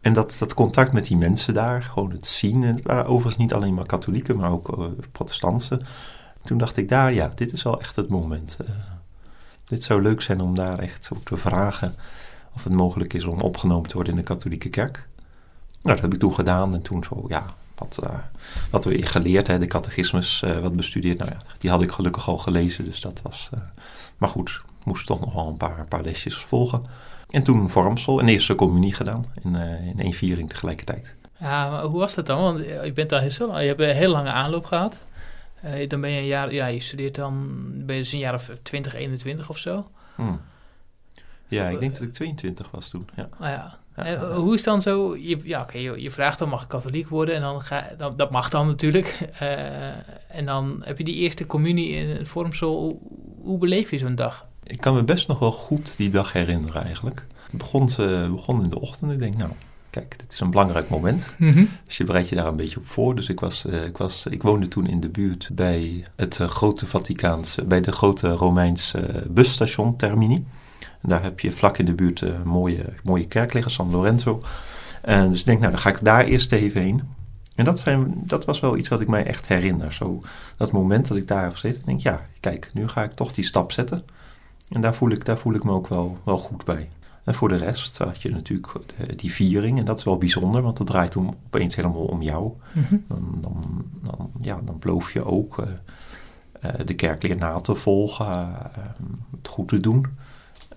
En 0.00 0.12
dat, 0.12 0.36
dat 0.38 0.54
contact 0.54 0.92
met 0.92 1.06
die 1.06 1.16
mensen 1.16 1.54
daar, 1.54 1.82
gewoon 1.82 2.10
het 2.10 2.26
zien. 2.26 2.62
En 2.62 2.86
overigens 2.88 3.36
niet 3.36 3.52
alleen 3.52 3.74
maar 3.74 3.86
katholieken, 3.86 4.36
maar 4.36 4.50
ook 4.50 4.94
protestanten. 5.12 5.86
Toen 6.44 6.58
dacht 6.58 6.76
ik 6.76 6.88
daar, 6.88 7.12
ja, 7.12 7.32
dit 7.34 7.52
is 7.52 7.62
wel 7.62 7.80
echt 7.80 7.96
het 7.96 8.08
moment. 8.08 8.56
dit 9.64 9.82
zou 9.82 10.02
leuk 10.02 10.22
zijn 10.22 10.40
om 10.40 10.54
daar 10.54 10.78
echt 10.78 11.08
op 11.12 11.24
te 11.24 11.36
vragen 11.36 11.94
of 12.54 12.64
het 12.64 12.72
mogelijk 12.72 13.12
is 13.12 13.24
om 13.24 13.40
opgenomen 13.40 13.88
te 13.88 13.94
worden 13.94 14.12
in 14.12 14.18
de 14.18 14.26
katholieke 14.26 14.68
kerk. 14.68 15.08
Nou, 15.82 15.94
dat 15.94 16.00
heb 16.00 16.14
ik 16.14 16.20
toen 16.20 16.34
gedaan 16.34 16.74
en 16.74 16.82
toen 16.82 17.04
zo, 17.04 17.24
ja, 17.28 17.44
wat, 17.74 18.00
uh, 18.04 18.18
wat 18.70 18.84
we 18.84 19.06
geleerd, 19.06 19.46
hè, 19.46 19.58
de 19.58 19.66
catechismus 19.66 20.42
uh, 20.44 20.58
wat 20.58 20.76
bestudeerd. 20.76 21.18
Nou 21.18 21.30
ja, 21.30 21.38
die 21.58 21.70
had 21.70 21.82
ik 21.82 21.90
gelukkig 21.90 22.28
al 22.28 22.38
gelezen, 22.38 22.84
dus 22.84 23.00
dat 23.00 23.20
was... 23.22 23.50
Uh, 23.54 23.60
maar 24.16 24.28
goed, 24.28 24.60
moest 24.84 25.06
toch 25.06 25.20
nog 25.20 25.34
wel 25.34 25.46
een 25.46 25.56
paar, 25.56 25.86
paar 25.88 26.02
lesjes 26.02 26.36
volgen. 26.36 26.82
En 27.30 27.42
toen 27.42 27.70
vormsel, 27.70 28.20
een 28.20 28.28
eerste 28.28 28.54
communie 28.54 28.94
gedaan, 28.94 29.24
in, 29.42 29.54
in 29.54 29.98
één 29.98 30.12
viering 30.12 30.48
tegelijkertijd. 30.48 31.14
Ja, 31.38 31.70
maar 31.70 31.82
hoe 31.82 31.98
was 31.98 32.14
dat 32.14 32.26
dan? 32.26 32.42
Want 32.42 32.58
je 32.58 32.92
bent 32.94 33.12
al 33.12 33.18
heel, 33.18 33.30
zo, 33.30 33.58
je 33.58 33.66
hebt 33.66 33.80
een 33.80 33.96
heel 33.96 34.10
lange 34.10 34.30
aanloop 34.30 34.64
gehad. 34.64 34.98
dan 35.88 36.00
ben 36.00 36.10
je 36.10 36.18
een 36.18 36.26
jaar, 36.26 36.52
ja, 36.52 36.66
je 36.66 36.80
studeert 36.80 37.14
dan, 37.14 37.48
ben 37.74 37.96
je 37.96 38.02
dus 38.02 38.12
een 38.12 38.18
jaar 38.18 38.34
of 38.34 38.50
20, 38.62 38.94
21 38.94 39.48
of 39.48 39.58
zo. 39.58 39.86
Hmm. 40.14 40.40
Ja, 41.54 41.68
ik 41.68 41.80
denk 41.80 41.92
dat 41.92 42.02
ik 42.02 42.12
22 42.12 42.70
was 42.70 42.88
toen. 42.88 43.08
Ja. 43.16 43.28
Ah, 43.38 43.48
ja. 43.48 43.78
Ja, 43.96 44.04
En, 44.04 44.12
ja, 44.12 44.20
eh, 44.20 44.36
hoe 44.36 44.54
is 44.54 44.62
dan 44.62 44.82
zo? 44.82 45.16
Je, 45.16 45.38
ja, 45.44 45.60
oké, 45.60 45.78
je, 45.78 46.02
je 46.02 46.10
vraagt 46.10 46.38
dan 46.38 46.48
mag 46.48 46.62
ik 46.62 46.68
katholiek 46.68 47.08
worden 47.08 47.34
en 47.34 47.40
dan 47.40 47.60
ga 47.60 47.94
dan, 47.98 48.12
dat 48.16 48.30
mag 48.30 48.50
dan 48.50 48.66
natuurlijk. 48.66 49.18
Eh, 49.38 50.36
en 50.36 50.46
dan 50.46 50.82
heb 50.84 50.98
je 50.98 51.04
die 51.04 51.14
eerste 51.14 51.46
communie 51.46 51.90
in 51.90 52.08
het 52.08 52.28
vormsel. 52.28 52.78
Hoe, 52.78 52.98
hoe 53.42 53.58
beleef 53.58 53.90
je 53.90 53.98
zo'n 53.98 54.14
dag? 54.14 54.46
Ik 54.62 54.80
kan 54.80 54.94
me 54.94 55.04
best 55.04 55.28
nog 55.28 55.38
wel 55.38 55.52
goed 55.52 55.96
die 55.96 56.10
dag 56.10 56.32
herinneren 56.32 56.84
eigenlijk. 56.84 57.26
Het 57.50 57.58
begon, 57.58 57.88
eh, 57.88 58.30
begon 58.30 58.62
in 58.62 58.70
de 58.70 58.80
ochtend. 58.80 59.12
Ik 59.12 59.18
denk, 59.18 59.36
nou, 59.36 59.50
kijk, 59.92 60.18
dit 60.18 60.32
is 60.32 60.40
een 60.40 60.50
belangrijk 60.50 60.88
moment. 60.88 61.34
Dus 61.86 61.96
je 61.96 62.04
bereidt 62.04 62.28
je 62.28 62.34
daar 62.34 62.46
een 62.46 62.56
beetje 62.56 62.78
op 62.78 62.86
voor. 62.86 63.14
Dus 63.14 63.28
ik, 63.28 63.40
was, 63.40 63.64
eh, 63.64 63.84
ik, 63.84 63.96
was, 63.96 64.26
ik 64.26 64.42
woonde 64.42 64.68
toen 64.68 64.86
in 64.86 65.00
de 65.00 65.08
buurt 65.08 65.48
bij 65.52 66.04
het 66.16 66.40
eh, 66.40 66.48
grote 66.48 66.86
Vaticaanse, 66.86 67.64
bij 67.64 67.80
de 67.80 67.92
grote 67.92 68.30
Romeinse 68.30 68.98
eh, 68.98 69.22
busstation 69.30 69.96
Termini. 69.96 70.44
En 71.02 71.08
daar 71.08 71.22
heb 71.22 71.40
je 71.40 71.52
vlak 71.52 71.78
in 71.78 71.84
de 71.84 71.94
buurt 71.94 72.20
een 72.20 72.46
mooie, 72.46 72.84
mooie 73.02 73.26
kerk 73.26 73.52
liggen, 73.52 73.72
San 73.72 73.90
Lorenzo. 73.90 74.42
En 75.02 75.30
dus 75.30 75.40
ik 75.40 75.46
denk, 75.46 75.58
nou, 75.58 75.70
dan 75.70 75.80
ga 75.80 75.88
ik 75.88 76.04
daar 76.04 76.24
eerst 76.24 76.52
even 76.52 76.80
heen. 76.80 77.02
En 77.54 77.64
dat, 77.64 77.84
dat 78.14 78.44
was 78.44 78.60
wel 78.60 78.76
iets 78.76 78.88
wat 78.88 79.00
ik 79.00 79.08
mij 79.08 79.24
echt 79.26 79.46
herinner. 79.46 79.92
Zo, 79.92 80.22
dat 80.56 80.72
moment 80.72 81.08
dat 81.08 81.16
ik 81.16 81.28
daar 81.28 81.42
heb 81.42 81.52
gezeten, 81.52 81.82
denk 81.84 81.98
ik, 81.98 82.04
ja, 82.04 82.26
kijk, 82.40 82.70
nu 82.74 82.88
ga 82.88 83.02
ik 83.02 83.12
toch 83.12 83.32
die 83.32 83.44
stap 83.44 83.72
zetten. 83.72 84.04
En 84.68 84.80
daar 84.80 84.94
voel 84.94 85.10
ik, 85.10 85.24
daar 85.24 85.38
voel 85.38 85.54
ik 85.54 85.64
me 85.64 85.72
ook 85.72 85.88
wel, 85.88 86.18
wel 86.24 86.38
goed 86.38 86.64
bij. 86.64 86.88
En 87.24 87.34
voor 87.34 87.48
de 87.48 87.56
rest 87.56 87.98
had 87.98 88.22
je 88.22 88.28
natuurlijk 88.28 88.72
eh, 88.96 89.16
die 89.16 89.32
viering. 89.32 89.78
En 89.78 89.84
dat 89.84 89.98
is 89.98 90.04
wel 90.04 90.18
bijzonder, 90.18 90.62
want 90.62 90.76
dat 90.76 90.86
draait 90.86 91.16
om, 91.16 91.36
opeens 91.46 91.74
helemaal 91.74 92.04
om 92.04 92.22
jou. 92.22 92.52
Mhm. 92.72 92.96
Dan, 93.08 93.38
dan, 93.40 93.84
dan, 94.02 94.30
ja, 94.40 94.60
dan 94.64 94.78
beloof 94.78 95.12
je 95.12 95.24
ook 95.24 95.58
eh, 95.58 95.66
eh, 96.62 96.70
de 96.84 96.94
kerkleer 96.94 97.36
na 97.36 97.60
te 97.60 97.74
volgen, 97.74 98.26
eh, 98.26 98.82
het 99.36 99.48
goed 99.48 99.68
te 99.68 99.80
doen. 99.80 100.06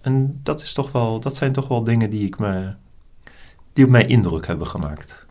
En 0.05 0.39
dat, 0.43 0.61
is 0.61 0.73
toch 0.73 0.91
wel, 0.91 1.19
dat 1.19 1.35
zijn 1.35 1.51
toch 1.51 1.67
wel 1.67 1.83
dingen 1.83 2.09
die, 2.09 2.25
ik 2.25 2.39
me, 2.39 2.73
die 3.73 3.85
op 3.85 3.91
mij 3.91 4.05
indruk 4.05 4.47
hebben 4.47 4.67
gemaakt. 4.67 5.25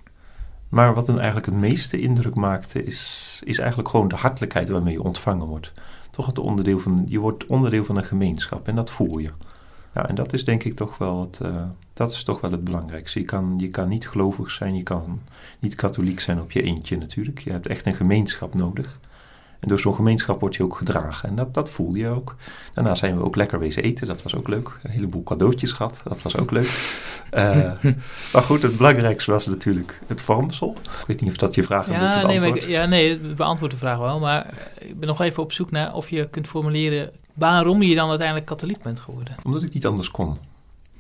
Maar 0.68 0.94
wat 0.94 1.06
dan 1.06 1.16
eigenlijk 1.16 1.46
het 1.46 1.54
meeste 1.54 2.00
indruk 2.00 2.34
maakte, 2.34 2.84
is, 2.84 3.40
is 3.44 3.58
eigenlijk 3.58 3.88
gewoon 3.88 4.08
de 4.08 4.16
hartelijkheid 4.16 4.68
waarmee 4.68 4.92
je 4.92 5.02
ontvangen 5.02 5.46
wordt. 5.46 5.72
Toch 6.10 6.26
het 6.26 6.38
onderdeel 6.38 6.78
van, 6.80 7.04
je 7.08 7.18
wordt 7.18 7.46
onderdeel 7.46 7.84
van 7.84 7.96
een 7.96 8.04
gemeenschap 8.04 8.68
en 8.68 8.74
dat 8.74 8.90
voel 8.90 9.18
je. 9.18 9.30
Ja, 9.94 10.08
en 10.08 10.14
dat 10.14 10.32
is 10.32 10.44
denk 10.44 10.64
ik 10.64 10.76
toch 10.76 10.98
wel 10.98 11.20
het, 11.20 11.40
eh, 11.40 11.64
dat 11.92 12.12
is 12.12 12.24
toch 12.24 12.40
wel 12.40 12.50
het 12.50 12.64
belangrijkste. 12.64 13.18
Je 13.18 13.24
kan, 13.24 13.54
je 13.56 13.68
kan 13.68 13.88
niet 13.88 14.08
gelovig 14.08 14.50
zijn, 14.50 14.76
je 14.76 14.82
kan 14.82 15.20
niet 15.58 15.74
katholiek 15.74 16.20
zijn 16.20 16.40
op 16.40 16.50
je 16.50 16.62
eentje 16.62 16.96
natuurlijk. 16.96 17.38
Je 17.38 17.50
hebt 17.50 17.66
echt 17.66 17.86
een 17.86 17.94
gemeenschap 17.94 18.54
nodig. 18.54 19.00
En 19.64 19.70
door 19.70 19.80
zo'n 19.80 19.94
gemeenschap 19.94 20.40
word 20.40 20.54
je 20.56 20.62
ook 20.62 20.76
gedragen. 20.76 21.28
En 21.28 21.36
dat, 21.36 21.54
dat 21.54 21.70
voelde 21.70 21.98
je 21.98 22.08
ook. 22.08 22.36
Daarna 22.74 22.94
zijn 22.94 23.16
we 23.16 23.22
ook 23.24 23.36
lekker 23.36 23.58
wezen 23.58 23.82
eten. 23.82 24.06
Dat 24.06 24.22
was 24.22 24.34
ook 24.34 24.48
leuk. 24.48 24.78
Een 24.82 24.90
heleboel 24.90 25.22
cadeautjes 25.22 25.72
gehad. 25.72 26.00
Dat 26.04 26.22
was 26.22 26.36
ook 26.36 26.50
leuk. 26.50 26.68
Eh, 27.30 27.72
maar 28.32 28.42
goed, 28.42 28.62
het 28.62 28.76
belangrijkste 28.76 29.30
was 29.30 29.46
natuurlijk 29.46 30.00
het 30.06 30.20
vormsel. 30.20 30.76
Ik 31.00 31.06
weet 31.06 31.20
niet 31.20 31.30
of 31.30 31.36
dat 31.36 31.54
je 31.54 31.62
vraag 31.62 31.90
Ja, 31.90 32.26
nee, 32.26 32.40
ik- 32.54 32.66
ja, 32.66 32.86
nee, 32.86 33.10
het 33.10 33.36
beantwoordt 33.36 33.74
de 33.74 33.80
vraag 33.80 33.98
wel. 33.98 34.20
Maar 34.20 34.54
ik 34.78 34.98
ben 34.98 35.08
nog 35.08 35.20
even 35.20 35.42
op 35.42 35.52
zoek 35.52 35.70
naar 35.70 35.94
of 35.94 36.10
je 36.10 36.28
kunt 36.30 36.46
formuleren 36.46 37.10
waarom 37.34 37.82
je 37.82 37.94
dan 37.94 38.08
uiteindelijk 38.08 38.46
katholiek 38.46 38.82
bent 38.82 39.00
geworden. 39.00 39.34
Omdat 39.42 39.62
ik 39.62 39.74
niet 39.74 39.86
anders 39.86 40.10
kon. 40.10 40.36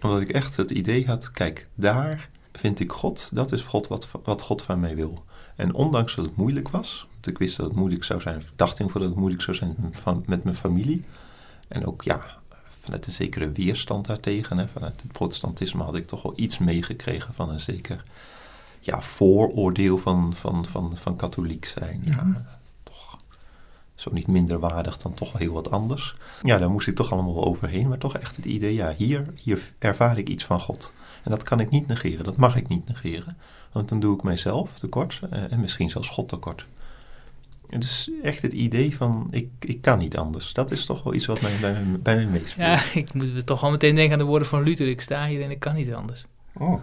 Omdat 0.02 0.20
ik 0.20 0.28
echt 0.30 0.56
het 0.56 0.70
idee 0.70 1.06
had, 1.06 1.30
kijk, 1.30 1.68
daar 1.74 2.28
vind 2.52 2.80
ik 2.80 2.92
God. 2.92 3.28
Dat 3.32 3.52
is 3.52 3.62
God 3.62 3.88
wat, 3.88 4.08
wat 4.24 4.42
God 4.42 4.62
van 4.62 4.80
mij 4.80 4.94
wil. 4.96 5.24
En 5.56 5.74
ondanks 5.74 6.14
dat 6.14 6.24
het 6.24 6.36
moeilijk 6.36 6.68
was, 6.68 7.06
want 7.24 7.36
ik 7.36 7.42
wist 7.46 7.56
dat 7.56 7.66
het 7.66 7.76
moeilijk 7.76 8.04
zou 8.04 8.20
zijn, 8.20 8.36
of 8.36 8.42
ik 8.42 8.52
dacht 8.56 8.78
in 8.78 8.86
ieder 8.86 9.00
dat 9.00 9.10
het 9.10 9.18
moeilijk 9.18 9.42
zou 9.42 9.56
zijn 9.56 9.76
van, 9.92 10.22
met 10.26 10.44
mijn 10.44 10.56
familie. 10.56 11.04
En 11.68 11.86
ook, 11.86 12.02
ja, 12.02 12.24
vanuit 12.80 13.06
een 13.06 13.12
zekere 13.12 13.52
weerstand 13.52 14.06
daartegen, 14.06 14.58
hè, 14.58 14.68
vanuit 14.68 15.02
het 15.02 15.12
protestantisme 15.12 15.82
had 15.82 15.96
ik 15.96 16.06
toch 16.06 16.22
wel 16.22 16.32
iets 16.36 16.58
meegekregen 16.58 17.34
van 17.34 17.48
een 17.50 17.60
zeker 17.60 18.04
ja, 18.80 19.02
vooroordeel 19.02 19.98
van, 19.98 20.34
van, 20.34 20.66
van, 20.66 20.96
van 20.96 21.16
katholiek 21.16 21.64
zijn. 21.64 22.00
Ja, 22.04 22.22
Mhm. 22.24 22.40
toch 22.82 23.16
zo 23.94 24.10
niet 24.12 24.26
minder 24.26 24.58
waardig 24.58 24.96
dan 24.96 25.14
toch 25.14 25.32
wel 25.32 25.40
heel 25.40 25.52
wat 25.52 25.70
anders. 25.70 26.14
Ja, 26.42 26.58
daar 26.58 26.70
moest 26.70 26.86
ik 26.88 26.94
toch 26.96 27.12
allemaal 27.12 27.34
wel 27.34 27.44
overheen, 27.44 27.88
maar 27.88 27.98
toch 27.98 28.16
echt 28.16 28.36
het 28.36 28.44
idee, 28.44 28.74
ja, 28.74 28.94
hier, 28.96 29.32
hier 29.42 29.72
ervaar 29.78 30.18
ik 30.18 30.28
iets 30.28 30.44
van 30.44 30.60
God. 30.60 30.92
En 31.22 31.30
dat 31.30 31.42
kan 31.42 31.60
ik 31.60 31.70
niet 31.70 31.86
negeren, 31.86 32.24
dat 32.24 32.36
mag 32.36 32.56
ik 32.56 32.68
niet 32.68 32.88
negeren. 32.88 33.36
Want 33.72 33.88
dan 33.88 34.00
doe 34.00 34.16
ik 34.16 34.22
mijzelf 34.22 34.78
tekort 34.78 35.20
eh, 35.30 35.52
en 35.52 35.60
misschien 35.60 35.90
zelfs 35.90 36.08
God 36.08 36.28
tekort. 36.28 36.66
Dus 37.80 38.10
echt 38.22 38.42
het 38.42 38.52
idee 38.52 38.96
van, 38.96 39.28
ik, 39.30 39.48
ik 39.60 39.80
kan 39.80 39.98
niet 39.98 40.16
anders. 40.16 40.52
Dat 40.52 40.70
is 40.70 40.84
toch 40.84 41.02
wel 41.02 41.14
iets 41.14 41.26
wat 41.26 41.40
mij 41.40 41.52
bij, 41.60 41.72
mij- 41.72 42.00
bij 42.00 42.14
mij 42.16 42.26
meespeelt. 42.26 42.56
Ja, 42.56 42.82
ik 43.00 43.14
moet 43.14 43.46
toch 43.46 43.60
wel 43.60 43.70
meteen 43.70 43.94
denken 43.94 44.12
aan 44.12 44.18
de 44.18 44.24
woorden 44.24 44.48
van 44.48 44.62
Luther. 44.62 44.88
Ik 44.88 45.00
sta 45.00 45.26
hier 45.26 45.42
en 45.42 45.50
ik 45.50 45.60
kan 45.60 45.74
niet 45.74 45.94
anders. 45.94 46.24
Oh. 46.52 46.80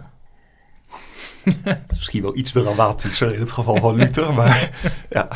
Misschien 1.88 2.22
wel 2.22 2.36
iets 2.36 2.52
dramatischer 2.52 3.34
in 3.34 3.40
het 3.40 3.50
geval 3.50 3.76
van 3.76 3.94
Luther, 3.94 4.34
maar 4.42 4.70
ja. 5.10 5.28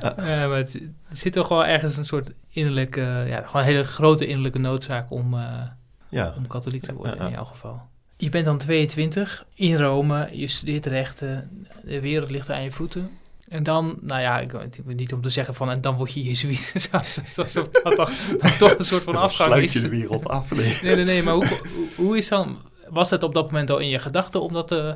Ja, 0.00 0.46
maar 0.48 0.56
het, 0.56 0.74
er 1.08 1.16
zit 1.16 1.32
toch 1.32 1.48
wel 1.48 1.66
ergens 1.66 1.96
een 1.96 2.06
soort 2.06 2.30
innerlijke, 2.48 3.24
ja, 3.28 3.42
gewoon 3.46 3.62
een 3.62 3.68
hele 3.68 3.82
grote 3.84 4.26
innerlijke 4.26 4.58
noodzaak 4.58 5.10
om, 5.10 5.34
eh, 5.34 5.62
ja. 6.08 6.34
om 6.36 6.46
katholiek 6.46 6.82
te 6.82 6.94
worden 6.94 7.16
ja. 7.16 7.24
in 7.26 7.32
jouw 7.32 7.44
geval. 7.44 7.82
Je 8.16 8.28
bent 8.28 8.44
dan 8.44 8.58
22 8.58 9.46
in 9.54 9.76
Rome, 9.76 10.28
je 10.32 10.46
studeert 10.46 10.86
rechten, 10.86 11.66
de 11.82 12.00
wereld 12.00 12.30
ligt 12.30 12.50
aan 12.50 12.62
je 12.62 12.72
voeten. 12.72 13.10
En 13.52 13.62
dan, 13.62 13.98
nou 14.00 14.20
ja, 14.20 14.40
ik, 14.40 14.54
niet 14.84 15.12
om 15.12 15.20
te 15.20 15.30
zeggen 15.30 15.54
van, 15.54 15.70
en 15.70 15.80
dan 15.80 15.96
word 15.96 16.12
je 16.12 16.22
jezuïet. 16.22 16.88
Alsof 16.92 17.52
dat 17.82 17.96
toch, 17.96 18.10
dat 18.38 18.58
toch 18.58 18.78
een 18.78 18.84
soort 18.84 19.02
van 19.02 19.12
Dan 19.12 19.22
afgang 19.22 19.48
sluit 19.48 19.64
is. 19.64 19.72
je 19.72 19.80
de 19.80 19.88
wereld 19.88 20.28
af. 20.28 20.50
Nee. 20.54 20.78
Nee, 20.82 20.94
nee, 20.94 21.04
nee, 21.04 21.22
maar 21.22 21.34
hoe, 21.34 21.60
hoe, 21.96 22.16
is 22.16 22.28
dan, 22.28 22.58
was 22.88 23.08
dat 23.08 23.22
op 23.22 23.34
dat 23.34 23.44
moment 23.44 23.70
al 23.70 23.78
in 23.78 23.88
je 23.88 23.98
gedachten 23.98 24.42
om, 24.42 24.52
dat, 24.52 24.72
eh, 24.72 24.92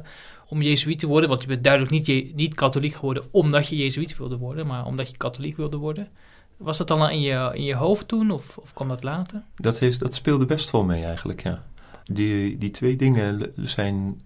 om 0.49 0.63
jezuïet 0.63 0.99
te 0.99 1.07
worden? 1.07 1.29
Want 1.29 1.43
je 1.43 1.49
bent 1.49 1.65
duidelijk 1.65 1.93
niet, 1.93 2.07
je, 2.07 2.33
niet 2.35 2.55
katholiek 2.55 2.95
geworden 2.95 3.25
omdat 3.31 3.69
je 3.69 3.77
jezuïet 3.77 4.17
wilde 4.17 4.37
worden, 4.37 4.67
maar 4.67 4.87
omdat 4.87 5.11
je 5.11 5.17
katholiek 5.17 5.57
wilde 5.57 5.77
worden. 5.77 6.09
Was 6.57 6.79
dat 6.79 6.89
dan 6.89 7.01
al 7.01 7.11
in 7.11 7.21
je, 7.21 7.51
in 7.55 7.65
je 7.65 7.75
hoofd 7.75 8.09
toen 8.09 8.31
of, 8.31 8.59
of 8.59 8.73
kwam 8.73 8.89
dat 8.89 9.03
later? 9.03 9.43
Dat, 9.55 9.79
heeft, 9.79 10.01
dat 10.01 10.15
speelde 10.15 10.47
best 10.47 10.71
wel 10.71 10.85
mee 10.85 11.05
eigenlijk, 11.05 11.43
ja. 11.43 11.63
Die, 12.05 12.59
die 12.59 12.71
twee 12.71 12.97
dingen 12.97 13.53
zijn, 13.57 14.21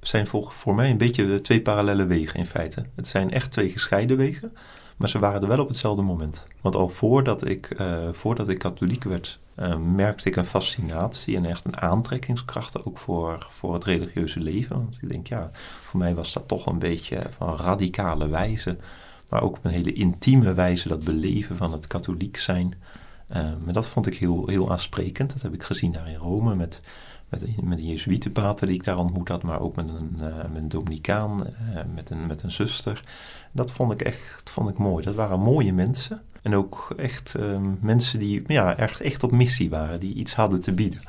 zijn 0.00 0.26
voor, 0.26 0.52
voor 0.52 0.74
mij 0.74 0.90
een 0.90 0.96
beetje 0.96 1.40
twee 1.40 1.62
parallele 1.62 2.06
wegen 2.06 2.38
in 2.38 2.46
feite. 2.46 2.84
Het 2.94 3.06
zijn 3.06 3.30
echt 3.30 3.50
twee 3.50 3.70
gescheiden 3.70 4.16
wegen, 4.16 4.52
maar 4.96 5.08
ze 5.08 5.18
waren 5.18 5.42
er 5.42 5.48
wel 5.48 5.60
op 5.60 5.68
hetzelfde 5.68 6.02
moment. 6.02 6.46
Want 6.60 6.76
al 6.76 6.88
voordat 6.88 7.46
ik, 7.46 7.70
eh, 7.70 8.08
voordat 8.12 8.48
ik 8.48 8.58
katholiek 8.58 9.04
werd, 9.04 9.40
eh, 9.54 9.76
merkte 9.76 10.28
ik 10.28 10.36
een 10.36 10.44
fascinatie 10.44 11.36
en 11.36 11.44
echt 11.44 11.64
een 11.64 11.80
aantrekkingskracht 11.80 12.84
ook 12.84 12.98
voor, 12.98 13.48
voor 13.50 13.74
het 13.74 13.84
religieuze 13.84 14.40
leven. 14.40 14.76
Want 14.76 14.98
ik 15.00 15.08
denk, 15.08 15.26
ja, 15.26 15.50
voor 15.80 16.00
mij 16.00 16.14
was 16.14 16.32
dat 16.32 16.48
toch 16.48 16.66
een 16.66 16.78
beetje 16.78 17.22
van 17.36 17.56
radicale 17.56 18.28
wijze, 18.28 18.76
maar 19.28 19.42
ook 19.42 19.56
op 19.56 19.64
een 19.64 19.70
hele 19.70 19.92
intieme 19.92 20.54
wijze 20.54 20.88
dat 20.88 21.04
beleven 21.04 21.56
van 21.56 21.72
het 21.72 21.86
katholiek 21.86 22.36
zijn. 22.36 22.74
Um, 23.36 23.62
en 23.66 23.72
dat 23.72 23.86
vond 23.86 24.06
ik 24.06 24.14
heel, 24.14 24.46
heel 24.46 24.70
aansprekend. 24.70 25.32
Dat 25.32 25.42
heb 25.42 25.54
ik 25.54 25.62
gezien 25.62 25.92
daar 25.92 26.08
in 26.08 26.16
Rome 26.16 26.54
met, 26.54 26.82
met, 27.30 27.62
met 27.62 27.78
een 27.78 27.86
Jezuïetenpater 27.86 28.66
die 28.66 28.76
ik 28.76 28.84
daar 28.84 28.98
ontmoet 28.98 29.28
had, 29.28 29.42
maar 29.42 29.60
ook 29.60 29.76
met 29.76 29.88
een, 29.88 30.16
eh, 30.20 30.62
Dominicaan, 30.62 31.46
eh, 31.46 31.80
met, 31.94 32.10
een, 32.10 32.26
met 32.26 32.42
een 32.42 32.52
zuster. 32.52 33.04
Dat 33.52 33.72
vond 33.72 33.92
ik 33.92 34.02
echt 34.02 34.50
vond 34.50 34.68
ik 34.68 34.78
mooi. 34.78 35.04
Dat 35.04 35.14
waren 35.14 35.40
mooie 35.40 35.72
mensen. 35.72 36.22
En 36.42 36.54
ook 36.54 36.92
echt 36.96 37.34
ehm, 37.34 37.70
mensen 37.80 38.18
die 38.18 38.42
ja, 38.46 38.76
echt, 38.76 39.00
echt 39.00 39.22
op 39.22 39.30
missie 39.30 39.70
waren, 39.70 40.00
die 40.00 40.14
iets 40.14 40.34
hadden 40.34 40.60
te 40.60 40.72
bieden. 40.72 41.00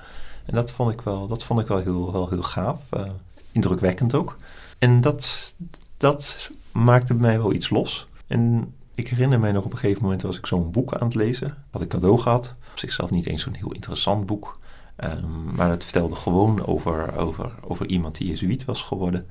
En 0.46 0.56
dat 0.56 0.72
vond 0.72 0.92
ik 0.92 1.02
wel, 1.02 1.28
dat 1.28 1.44
vond 1.44 1.60
ik 1.60 1.68
wel, 1.68 1.78
heel, 1.78 2.12
wel 2.12 2.30
heel 2.30 2.44
gaaf. 2.44 2.82
eh, 2.90 3.04
indrukwekkend 3.52 4.16
ook. 4.16 4.38
En 4.80 5.02
dat, 5.02 5.56
dat 5.98 6.50
maakte 6.72 7.14
bij 7.14 7.22
mij 7.22 7.38
wel 7.38 7.54
iets 7.54 7.70
los. 7.70 8.08
En 8.28 8.74
ik 8.96 9.08
herinner 9.08 9.40
mij 9.40 9.52
nog 9.52 9.64
op 9.64 9.72
een 9.72 9.78
gegeven 9.78 10.04
moment 10.04 10.22
was 10.22 10.38
ik 10.38 10.46
zo'n 10.46 10.72
boek 10.72 10.94
aan 10.94 11.08
het 11.08 11.16
lezen. 11.16 11.58
Had 11.70 11.82
ik 11.82 11.88
cadeau 11.88 12.20
gehad. 12.20 12.56
Op 12.72 12.80
zichzelf 12.80 13.10
niet 13.10 13.26
eens 13.26 13.42
zo'n 13.42 13.54
heel 13.54 13.72
interessant 13.72 14.26
boek. 14.26 14.60
Ehm, 15.02 15.56
maar 15.56 15.70
het 15.70 15.84
vertelde 15.84 16.16
gewoon 16.16 16.66
over, 16.66 17.18
over, 17.18 17.52
over 17.62 17.86
iemand 17.86 18.18
die 18.18 18.28
Jezuïet 18.28 18.66
was 18.66 18.82
geworden. 18.82 19.28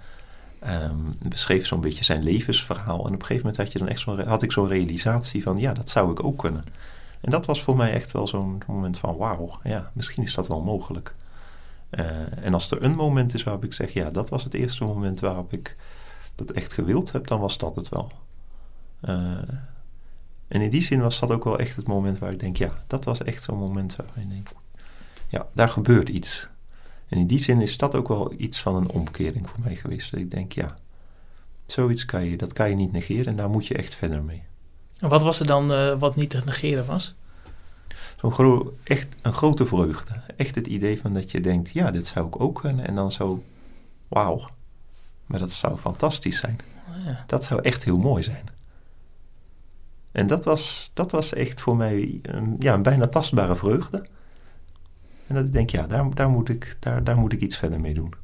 Het 0.60 1.28
beschreef 1.28 1.66
zo'n 1.66 1.80
beetje 1.80 2.04
zijn 2.04 2.22
levensverhaal. 2.22 2.98
En 2.98 3.14
op 3.14 3.20
een 3.20 3.26
gegeven 3.26 3.36
moment 3.36 3.56
had, 3.56 3.72
je 3.72 3.78
dan 3.78 3.88
echt 3.88 4.00
zo'n, 4.00 4.20
had 4.20 4.42
ik 4.42 4.52
zo'n 4.52 4.68
realisatie 4.68 5.42
van... 5.42 5.58
ja, 5.58 5.72
dat 5.72 5.88
zou 5.88 6.10
ik 6.10 6.24
ook 6.24 6.38
kunnen. 6.38 6.64
En 7.20 7.30
dat 7.30 7.46
was 7.46 7.62
voor 7.62 7.76
mij 7.76 7.92
echt 7.92 8.12
wel 8.12 8.28
zo'n 8.28 8.62
moment 8.66 8.98
van... 8.98 9.16
wauw, 9.16 9.58
ja, 9.62 9.90
misschien 9.94 10.22
is 10.22 10.34
dat 10.34 10.48
wel 10.48 10.60
mogelijk. 10.62 11.14
Eh, 11.90 12.44
en 12.44 12.54
als 12.54 12.70
er 12.70 12.82
een 12.82 12.94
moment 12.94 13.34
is 13.34 13.42
waarop 13.42 13.64
ik 13.64 13.72
zeg... 13.72 13.92
ja, 13.92 14.10
dat 14.10 14.28
was 14.28 14.44
het 14.44 14.54
eerste 14.54 14.84
moment 14.84 15.20
waarop 15.20 15.52
ik 15.52 15.76
dat 16.34 16.50
echt 16.50 16.72
gewild 16.72 17.12
heb... 17.12 17.26
dan 17.26 17.40
was 17.40 17.58
dat 17.58 17.76
het 17.76 17.88
wel. 17.88 18.12
Eh, 19.00 19.42
en 20.48 20.60
in 20.60 20.70
die 20.70 20.82
zin 20.82 21.00
was 21.00 21.20
dat 21.20 21.30
ook 21.30 21.44
wel 21.44 21.58
echt 21.58 21.76
het 21.76 21.86
moment 21.86 22.18
waar 22.18 22.32
ik 22.32 22.40
denk... 22.40 22.56
ja, 22.56 22.70
dat 22.86 23.04
was 23.04 23.22
echt 23.22 23.42
zo'n 23.42 23.58
moment 23.58 23.96
waar 23.96 24.06
ik 24.14 24.30
denk... 24.30 24.48
ja, 25.30 25.48
daar 25.54 25.68
gebeurt 25.68 26.08
iets. 26.08 26.48
En 27.08 27.18
in 27.18 27.26
die 27.26 27.38
zin 27.38 27.60
is 27.60 27.76
dat 27.76 27.94
ook 27.94 28.08
wel 28.08 28.32
iets 28.36 28.60
van 28.60 28.76
een 28.76 28.88
omkering 28.88 29.48
voor 29.48 29.60
mij 29.60 29.76
geweest. 29.76 30.10
Dat 30.10 30.20
ik 30.20 30.30
denk, 30.30 30.52
ja, 30.52 30.74
zoiets 31.66 32.04
kan 32.04 32.24
je, 32.24 32.36
dat 32.36 32.52
kan 32.52 32.68
je 32.68 32.74
niet 32.74 32.92
negeren 32.92 33.26
en 33.26 33.36
daar 33.36 33.50
moet 33.50 33.66
je 33.66 33.74
echt 33.74 33.94
verder 33.94 34.22
mee. 34.22 34.42
En 34.98 35.08
wat 35.08 35.22
was 35.22 35.40
er 35.40 35.46
dan 35.46 35.72
eh, 35.72 35.98
wat 35.98 36.16
niet 36.16 36.30
te 36.30 36.42
negeren 36.44 36.86
was? 36.86 37.14
zo'n 38.20 38.32
gro 38.32 38.74
echt 38.84 39.16
een 39.22 39.32
grote 39.32 39.66
vreugde. 39.66 40.20
Echt 40.36 40.54
het 40.54 40.66
idee 40.66 41.00
van 41.00 41.14
dat 41.14 41.30
je 41.30 41.40
denkt, 41.40 41.70
ja, 41.70 41.90
dit 41.90 42.06
zou 42.06 42.26
ik 42.26 42.40
ook 42.40 42.60
kunnen. 42.60 42.86
En 42.86 42.94
dan 42.94 43.12
zo, 43.12 43.42
wauw. 44.08 44.48
Maar 45.26 45.38
dat 45.38 45.52
zou 45.52 45.78
fantastisch 45.78 46.38
zijn. 46.38 46.58
Oh, 46.88 47.04
ja. 47.04 47.24
Dat 47.26 47.44
zou 47.44 47.62
echt 47.62 47.84
heel 47.84 47.98
mooi 47.98 48.22
zijn. 48.22 48.44
En 50.12 50.26
dat 50.26 50.44
was, 50.44 50.90
dat 50.94 51.10
was 51.10 51.32
echt 51.32 51.60
voor 51.60 51.76
mij 51.76 52.18
een, 52.22 52.56
ja, 52.58 52.74
een 52.74 52.82
bijna 52.82 53.06
tastbare 53.06 53.56
vreugde. 53.56 54.06
En 55.30 55.36
dat 55.36 55.44
ik 55.44 55.52
denk, 55.52 55.70
ja, 55.70 55.86
daar, 55.86 56.14
daar, 56.14 56.30
moet 56.30 56.48
ik, 56.48 56.76
daar, 56.78 57.04
daar 57.04 57.16
moet 57.16 57.32
ik 57.32 57.40
iets 57.40 57.56
verder 57.56 57.80
mee 57.80 57.94
doen. 57.94 58.14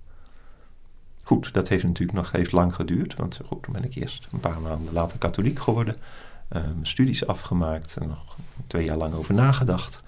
Goed, 1.22 1.52
dat 1.52 1.68
heeft 1.68 1.84
natuurlijk 1.84 2.18
nog 2.18 2.32
heeft 2.32 2.52
lang 2.52 2.74
geduurd. 2.74 3.14
Want 3.14 3.40
goed, 3.46 3.62
toen 3.62 3.72
ben 3.72 3.84
ik 3.84 3.94
eerst 3.94 4.28
een 4.32 4.40
paar 4.40 4.60
maanden 4.60 4.92
later 4.92 5.18
katholiek 5.18 5.58
geworden. 5.58 5.96
mijn 6.48 6.76
studies 6.82 7.26
afgemaakt 7.26 7.96
en 7.96 8.08
nog 8.08 8.36
twee 8.66 8.84
jaar 8.84 8.96
lang 8.96 9.14
over 9.14 9.34
nagedacht. 9.34 10.02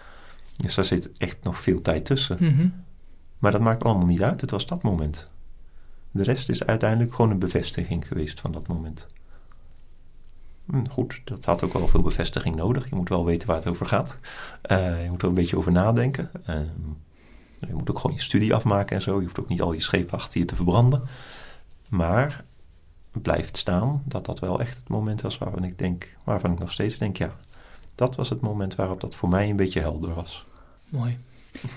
Dus 0.57 0.75
daar 0.75 0.85
zit 0.85 1.11
echt 1.19 1.39
nog 1.43 1.61
veel 1.61 1.83
tijd 1.83 2.05
tussen. 2.05 2.37
Mhm. 2.41 2.69
Maar 3.39 3.53
dat 3.53 3.61
maakt 3.61 3.85
allemaal 3.85 4.07
niet 4.07 4.23
uit. 4.23 4.41
Het 4.41 4.51
was 4.51 4.67
dat 4.67 4.83
moment. 4.83 5.31
De 6.11 6.23
rest 6.23 6.49
is 6.49 6.65
uiteindelijk 6.65 7.15
gewoon 7.15 7.31
een 7.31 7.39
bevestiging 7.39 8.09
geweest 8.09 8.41
van 8.41 8.53
dat 8.53 8.67
moment. 8.67 9.07
Goed, 10.91 11.21
dat 11.25 11.45
had 11.45 11.63
ook 11.63 11.73
wel 11.73 11.89
veel 11.89 12.03
bevestiging 12.03 12.57
nodig. 12.57 12.89
Je 12.89 12.95
moet 12.95 13.09
wel 13.09 13.25
weten 13.25 13.49
waar 13.49 13.57
het 13.57 13.67
over 13.67 13.87
gaat. 13.87 14.19
Eh, 14.63 15.05
je 15.05 15.11
moet 15.11 15.23
er 15.23 15.29
een 15.29 15.35
beetje 15.35 15.57
over 15.57 15.73
nadenken. 15.73 16.31
Ehm, 16.47 16.65
je 17.67 17.75
moet 17.75 17.91
ook 17.91 17.99
gewoon 17.99 18.17
je 18.17 18.23
studie 18.23 18.55
afmaken 18.55 18.97
en 18.97 19.03
zo. 19.03 19.17
Je 19.17 19.25
hoeft 19.25 19.41
ook 19.41 19.49
niet 19.49 19.61
al 19.61 19.73
je 19.73 19.81
schepen 19.81 20.19
achter 20.19 20.41
je 20.41 20.47
te 20.47 20.57
verbranden. 20.57 21.03
Maar 21.89 22.45
blijft 23.13 23.57
staan 23.57 24.03
dat 24.05 24.25
dat 24.27 24.39
wel 24.39 24.61
echt 24.61 24.77
het 24.77 24.89
moment 24.89 25.21
was 25.21 25.39
waarvan 25.39 25.65
ik 25.65 25.79
denk, 25.79 26.17
waarvan 26.25 26.53
ik 26.53 26.59
nog 26.59 26.73
steeds 26.73 26.99
denk, 26.99 27.17
ja, 27.17 27.37
dat 27.95 28.17
was 28.17 28.29
het 28.29 28.41
moment 28.41 28.75
waarop 28.75 29.01
dat 29.01 29.15
voor 29.15 29.29
mij 29.29 29.51
een 29.51 29.57
beetje 29.57 29.81
helder 29.81 30.15
was. 30.15 30.45
Mooi. 30.89 31.19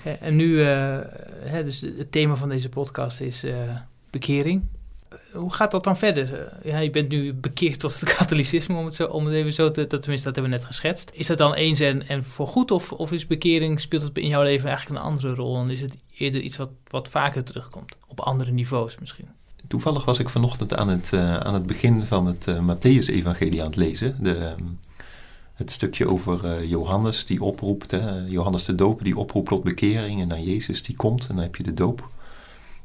Eh, 0.04 0.22
En 0.22 0.36
nu, 0.36 0.60
eh, 0.60 0.98
hè, 1.40 1.64
dus 1.64 1.80
het 1.80 2.12
thema 2.12 2.34
van 2.34 2.48
deze 2.48 2.68
podcast 2.68 3.20
is 3.20 3.46
bekering. 4.10 4.62
Hoe 5.32 5.52
gaat 5.52 5.70
dat 5.70 5.84
dan 5.84 5.96
verder? 5.96 6.34
Eh, 6.34 6.72
ja, 6.72 6.78
je 6.78 6.90
bent 6.90 7.08
nu 7.08 7.34
bekeerd 7.34 7.80
tot 7.80 8.00
het 8.00 8.14
katholicisme, 8.18 8.76
om 8.76 8.84
het, 8.84 8.94
zo, 8.94 9.06
om 9.06 9.26
het 9.26 9.34
even 9.34 9.52
zo 9.52 9.70
te... 9.70 9.86
Tenminste, 9.86 10.26
dat 10.26 10.34
hebben 10.34 10.52
we 10.52 10.58
net 10.58 10.64
geschetst. 10.64 11.10
Is 11.14 11.26
dat 11.26 11.38
dan 11.38 11.54
eens 11.54 11.80
en, 11.80 12.08
en 12.08 12.24
voor 12.24 12.46
goed? 12.46 12.70
Of, 12.70 12.92
of 12.92 13.12
is 13.12 13.26
bekering, 13.26 13.80
speelt 13.80 14.02
het 14.02 14.18
in 14.18 14.28
jouw 14.28 14.42
leven 14.42 14.68
eigenlijk 14.68 14.98
een 14.98 15.06
andere 15.06 15.34
rol? 15.34 15.60
En 15.60 15.70
is 15.70 15.80
het 15.80 15.94
eerder 16.16 16.40
iets 16.40 16.56
wat, 16.56 16.70
wat 16.86 17.08
vaker 17.08 17.44
terugkomt? 17.44 17.96
Op 18.06 18.20
andere 18.20 18.50
niveaus 18.50 18.98
misschien? 18.98 19.28
Toevallig 19.66 20.04
was 20.04 20.18
ik 20.18 20.28
vanochtend 20.28 20.74
aan 20.74 20.88
het, 20.88 21.12
eh, 21.12 21.36
aan 21.36 21.54
het 21.54 21.66
begin 21.66 22.02
van 22.02 22.26
het 22.26 22.48
eh 22.48 22.58
Matthäus-evangelie 22.58 23.60
aan 23.60 23.66
het 23.66 23.76
lezen. 23.76 24.16
De, 24.20 24.34
ehm, 24.34 24.64
het 25.54 25.70
stukje 25.70 26.08
over 26.08 26.64
Johannes 26.64 27.26
die 27.26 27.42
oproept, 27.42 27.90
hè, 27.90 28.26
Johannes 28.26 28.64
de 28.64 28.74
doper 28.74 29.04
die 29.04 29.16
oproept 29.16 29.48
tot 29.48 29.62
bekering. 29.62 30.20
En 30.20 30.28
dan 30.28 30.42
Jezus 30.42 30.82
die 30.82 30.96
komt 30.96 31.26
en 31.28 31.34
dan 31.34 31.44
heb 31.44 31.56
je 31.56 31.62
de 31.62 31.74
doop. 31.74 32.10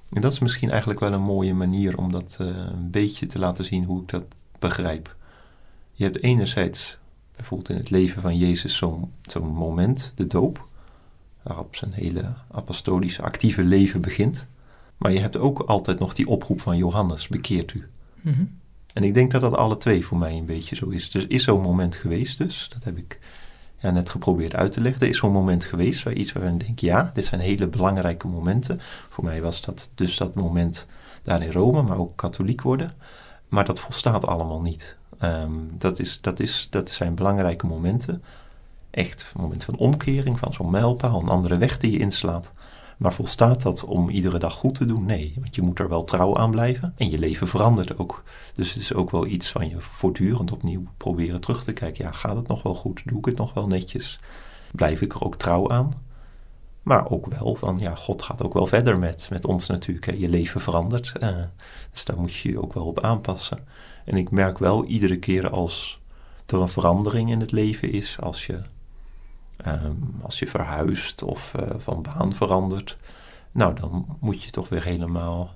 En 0.09 0.21
dat 0.21 0.31
is 0.31 0.39
misschien 0.39 0.69
eigenlijk 0.69 0.99
wel 0.99 1.13
een 1.13 1.21
mooie 1.21 1.53
manier 1.53 1.97
om 1.97 2.11
dat 2.11 2.37
eh, 2.39 2.47
een 2.47 2.91
beetje 2.91 3.25
te 3.25 3.39
laten 3.39 3.65
zien 3.65 3.83
hoe 3.83 4.01
ik 4.01 4.07
dat 4.07 4.23
begrijp. 4.59 5.15
Je 5.91 6.03
hebt 6.03 6.23
enerzijds 6.23 6.97
bijvoorbeeld 7.35 7.69
in 7.69 7.77
het 7.77 7.89
leven 7.89 8.21
van 8.21 8.37
Jezus 8.37 8.77
zo'n 9.21 9.47
moment, 9.53 10.11
de 10.15 10.27
doop, 10.27 10.67
waarop 11.41 11.75
zijn 11.75 11.93
hele 11.93 12.33
apostolische 12.51 13.21
actieve 13.21 13.63
leven 13.63 14.01
begint. 14.01 14.47
Maar 14.97 15.11
je 15.11 15.19
hebt 15.19 15.37
ook 15.37 15.59
altijd 15.59 15.99
nog 15.99 16.13
die 16.13 16.27
oproep 16.27 16.61
van 16.61 16.77
Johannes, 16.77 17.27
bekeert 17.27 17.73
u. 17.73 17.87
Mhm. 18.21 18.43
En 18.93 19.03
ik 19.03 19.13
denk 19.13 19.31
dat 19.31 19.41
dat 19.41 19.55
alle 19.55 19.77
twee 19.77 20.05
voor 20.05 20.17
mij 20.17 20.37
een 20.37 20.45
beetje 20.45 20.75
zo 20.75 20.89
is. 20.89 21.11
Dus 21.11 21.27
is 21.27 21.43
zo'n 21.43 21.61
moment 21.61 21.95
geweest 21.95 22.37
dus, 22.37 22.69
dat 22.73 22.83
heb 22.83 22.97
ik 22.97 23.19
ja, 23.77 23.91
net 23.91 24.09
geprobeerd 24.09 24.55
uit 24.55 24.71
te 24.71 24.81
leggen. 24.81 25.01
Er 25.01 25.07
is 25.07 25.17
zo'n 25.17 25.31
moment 25.31 25.63
geweest 25.63 26.03
waar 26.03 26.13
iets 26.13 26.31
waarin 26.31 26.53
ik 26.53 26.65
denk, 26.65 26.79
ja, 26.79 27.11
dit 27.13 27.25
zijn 27.25 27.41
hele 27.41 27.67
belangrijke 27.67 28.27
momenten. 28.27 28.79
Voor 29.09 29.23
mij 29.23 29.41
was 29.41 29.61
dat 29.61 29.89
dus 29.95 30.17
dat 30.17 30.35
moment 30.35 30.85
daar 31.23 31.41
in 31.41 31.51
Rome, 31.51 31.81
maar 31.81 31.97
ook 31.97 32.17
katholiek 32.17 32.61
worden. 32.61 32.93
Maar 33.47 33.65
dat 33.65 33.79
volstaat 33.79 34.27
allemaal 34.27 34.61
niet. 34.61 34.97
Ehm, 35.19 35.51
dat, 35.71 35.99
is, 35.99 36.21
dat, 36.21 36.39
is, 36.39 36.67
dat 36.69 36.89
zijn 36.89 37.15
belangrijke 37.15 37.65
momenten. 37.65 38.23
Echt 38.89 39.31
een 39.33 39.41
moment 39.41 39.63
van 39.63 39.75
omkering, 39.75 40.39
van 40.39 40.53
zo'n 40.53 40.71
mijlpaal, 40.71 41.21
een 41.21 41.29
andere 41.29 41.57
weg 41.57 41.77
die 41.77 41.91
je 41.91 41.99
inslaat. 41.99 42.53
Maar 42.97 43.13
volstaat 43.13 43.61
dat 43.61 43.83
om 43.85 44.09
iedere 44.09 44.39
dag 44.39 44.53
goed 44.53 44.75
te 44.75 44.85
doen? 44.85 45.05
Nee, 45.05 45.33
want 45.39 45.55
je 45.55 45.61
moet 45.61 45.79
er 45.79 45.89
wel 45.89 46.03
trouw 46.03 46.37
aan 46.37 46.51
blijven. 46.51 46.93
En 46.97 47.09
je 47.09 47.19
leven 47.19 47.47
verandert 47.47 47.97
ook. 47.97 48.23
Dus 48.53 48.73
het 48.73 48.81
is 48.81 48.93
ook 48.93 49.11
wel 49.11 49.25
iets 49.25 49.51
van 49.51 49.69
je 49.69 49.75
voortdurend 49.79 50.51
opnieuw 50.51 50.83
proberen 50.97 51.41
terug 51.41 51.63
te 51.63 51.73
kijken. 51.73 52.05
Ja, 52.05 52.11
gaat 52.11 52.35
het 52.35 52.47
nog 52.47 52.63
wel 52.63 52.75
goed? 52.75 53.01
Doe 53.05 53.17
ik 53.17 53.25
het 53.25 53.37
nog 53.37 53.53
wel 53.53 53.67
netjes? 53.67 54.19
Blijf 54.71 55.01
ik 55.01 55.13
er 55.13 55.23
ook 55.23 55.35
trouw 55.35 55.69
aan? 55.69 55.93
Maar 56.83 57.09
ook 57.09 57.25
wel 57.25 57.55
van, 57.55 57.79
ja, 57.79 57.95
God 57.95 58.21
gaat 58.21 58.43
ook 58.43 58.53
wel 58.53 58.67
verder 58.67 58.99
met, 58.99 59.27
met 59.29 59.45
ons 59.45 59.67
natuurlijk. 59.67 60.05
Hè. 60.05 60.13
Je 60.13 60.29
leven 60.29 60.61
verandert. 60.61 61.13
eh, 61.19 61.35
dus 61.91 62.05
daar 62.05 62.19
moet 62.19 62.35
je 62.35 62.49
je 62.49 62.61
ook 62.61 62.73
wel 62.73 62.85
op 62.85 62.99
aanpassen. 62.99 63.67
En 64.05 64.17
ik 64.17 64.31
merk 64.31 64.57
wel 64.57 64.85
iedere 64.85 65.17
keer 65.19 65.49
als 65.49 66.01
er 66.45 66.61
een 66.61 66.69
verandering 66.69 67.31
in 67.31 67.39
het 67.39 67.51
leven 67.51 67.91
is, 67.91 68.17
als 68.19 68.45
je 68.45 68.61
Ehm, 69.57 69.95
als 70.21 70.39
je 70.39 70.47
verhuist 70.47 71.23
of 71.23 71.53
eh, 71.55 71.69
van 71.77 72.01
baan 72.01 72.33
verandert, 72.33 72.97
nou 73.51 73.79
dan 73.79 74.17
moet 74.19 74.43
je 74.43 74.51
toch 74.51 74.69
weer 74.69 74.83
helemaal 74.83 75.55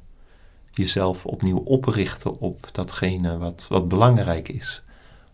jezelf 0.72 1.26
opnieuw 1.26 1.58
oprichten 1.58 2.40
op 2.40 2.70
datgene 2.72 3.38
wat, 3.38 3.66
wat 3.70 3.88
belangrijk 3.88 4.50
is. 4.50 4.84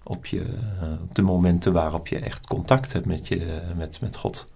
Op, 0.03 0.25
je, 0.25 0.43
eh, 0.81 0.91
op 1.01 1.15
de 1.15 1.21
momenten 1.21 1.73
waarop 1.73 2.07
je 2.07 2.19
echt 2.19 2.47
contact 2.47 2.93
hebt 2.93 3.05
met, 3.05 3.27
je, 3.27 3.61
met, 3.75 4.01
met 4.01 4.15
God. 4.15 4.47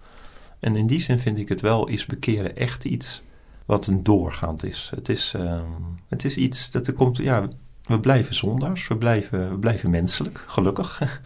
En 0.58 0.76
in 0.76 0.86
die 0.86 1.00
zin 1.00 1.18
vind 1.18 1.38
ik 1.38 1.48
het 1.48 1.60
wel, 1.60 1.88
is 1.88 2.06
bekeren 2.06 2.56
echt 2.56 2.84
iets 2.84 3.22
wat 3.66 3.86
een 3.86 4.02
doorgaand 4.02 4.64
is. 4.64 4.90
Het 4.94 5.08
is, 5.08 5.32
ehm, 5.36 5.70
het 6.08 6.24
is 6.24 6.36
iets 6.36 6.70
dat 6.70 6.86
er 6.86 6.92
komt, 6.92 7.16
ja, 7.16 7.48
we 7.82 8.00
blijven 8.00 8.34
zondaars, 8.34 8.88
we 8.88 8.96
blijven, 8.96 9.50
we 9.50 9.58
blijven 9.58 9.90
menselijk, 9.90 10.44
gelukkig. 10.46 11.00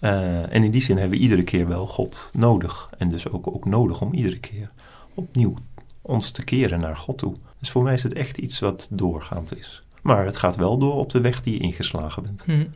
Uh, 0.00 0.54
en 0.54 0.64
in 0.64 0.70
die 0.70 0.82
zin 0.82 0.96
hebben 0.96 1.18
we 1.18 1.24
iedere 1.24 1.42
keer 1.42 1.68
wel 1.68 1.86
God 1.86 2.30
nodig. 2.32 2.90
En 2.98 3.08
dus 3.08 3.28
ook, 3.28 3.46
ook 3.46 3.64
nodig 3.64 4.00
om 4.00 4.14
iedere 4.14 4.38
keer 4.38 4.70
opnieuw 5.14 5.54
ons 6.02 6.30
te 6.30 6.44
keren 6.44 6.80
naar 6.80 6.96
God 6.96 7.18
toe. 7.18 7.34
Dus 7.58 7.70
voor 7.70 7.82
mij 7.82 7.94
is 7.94 8.02
het 8.02 8.12
echt 8.12 8.38
iets 8.38 8.58
wat 8.58 8.88
doorgaand 8.90 9.58
is. 9.58 9.82
Maar 10.02 10.24
het 10.24 10.36
gaat 10.36 10.56
wel 10.56 10.78
door 10.78 10.94
op 10.94 11.10
de 11.10 11.20
weg 11.20 11.42
die 11.42 11.54
je 11.54 11.60
ingeslagen 11.60 12.22
bent. 12.22 12.46
Mhm. 12.46 12.66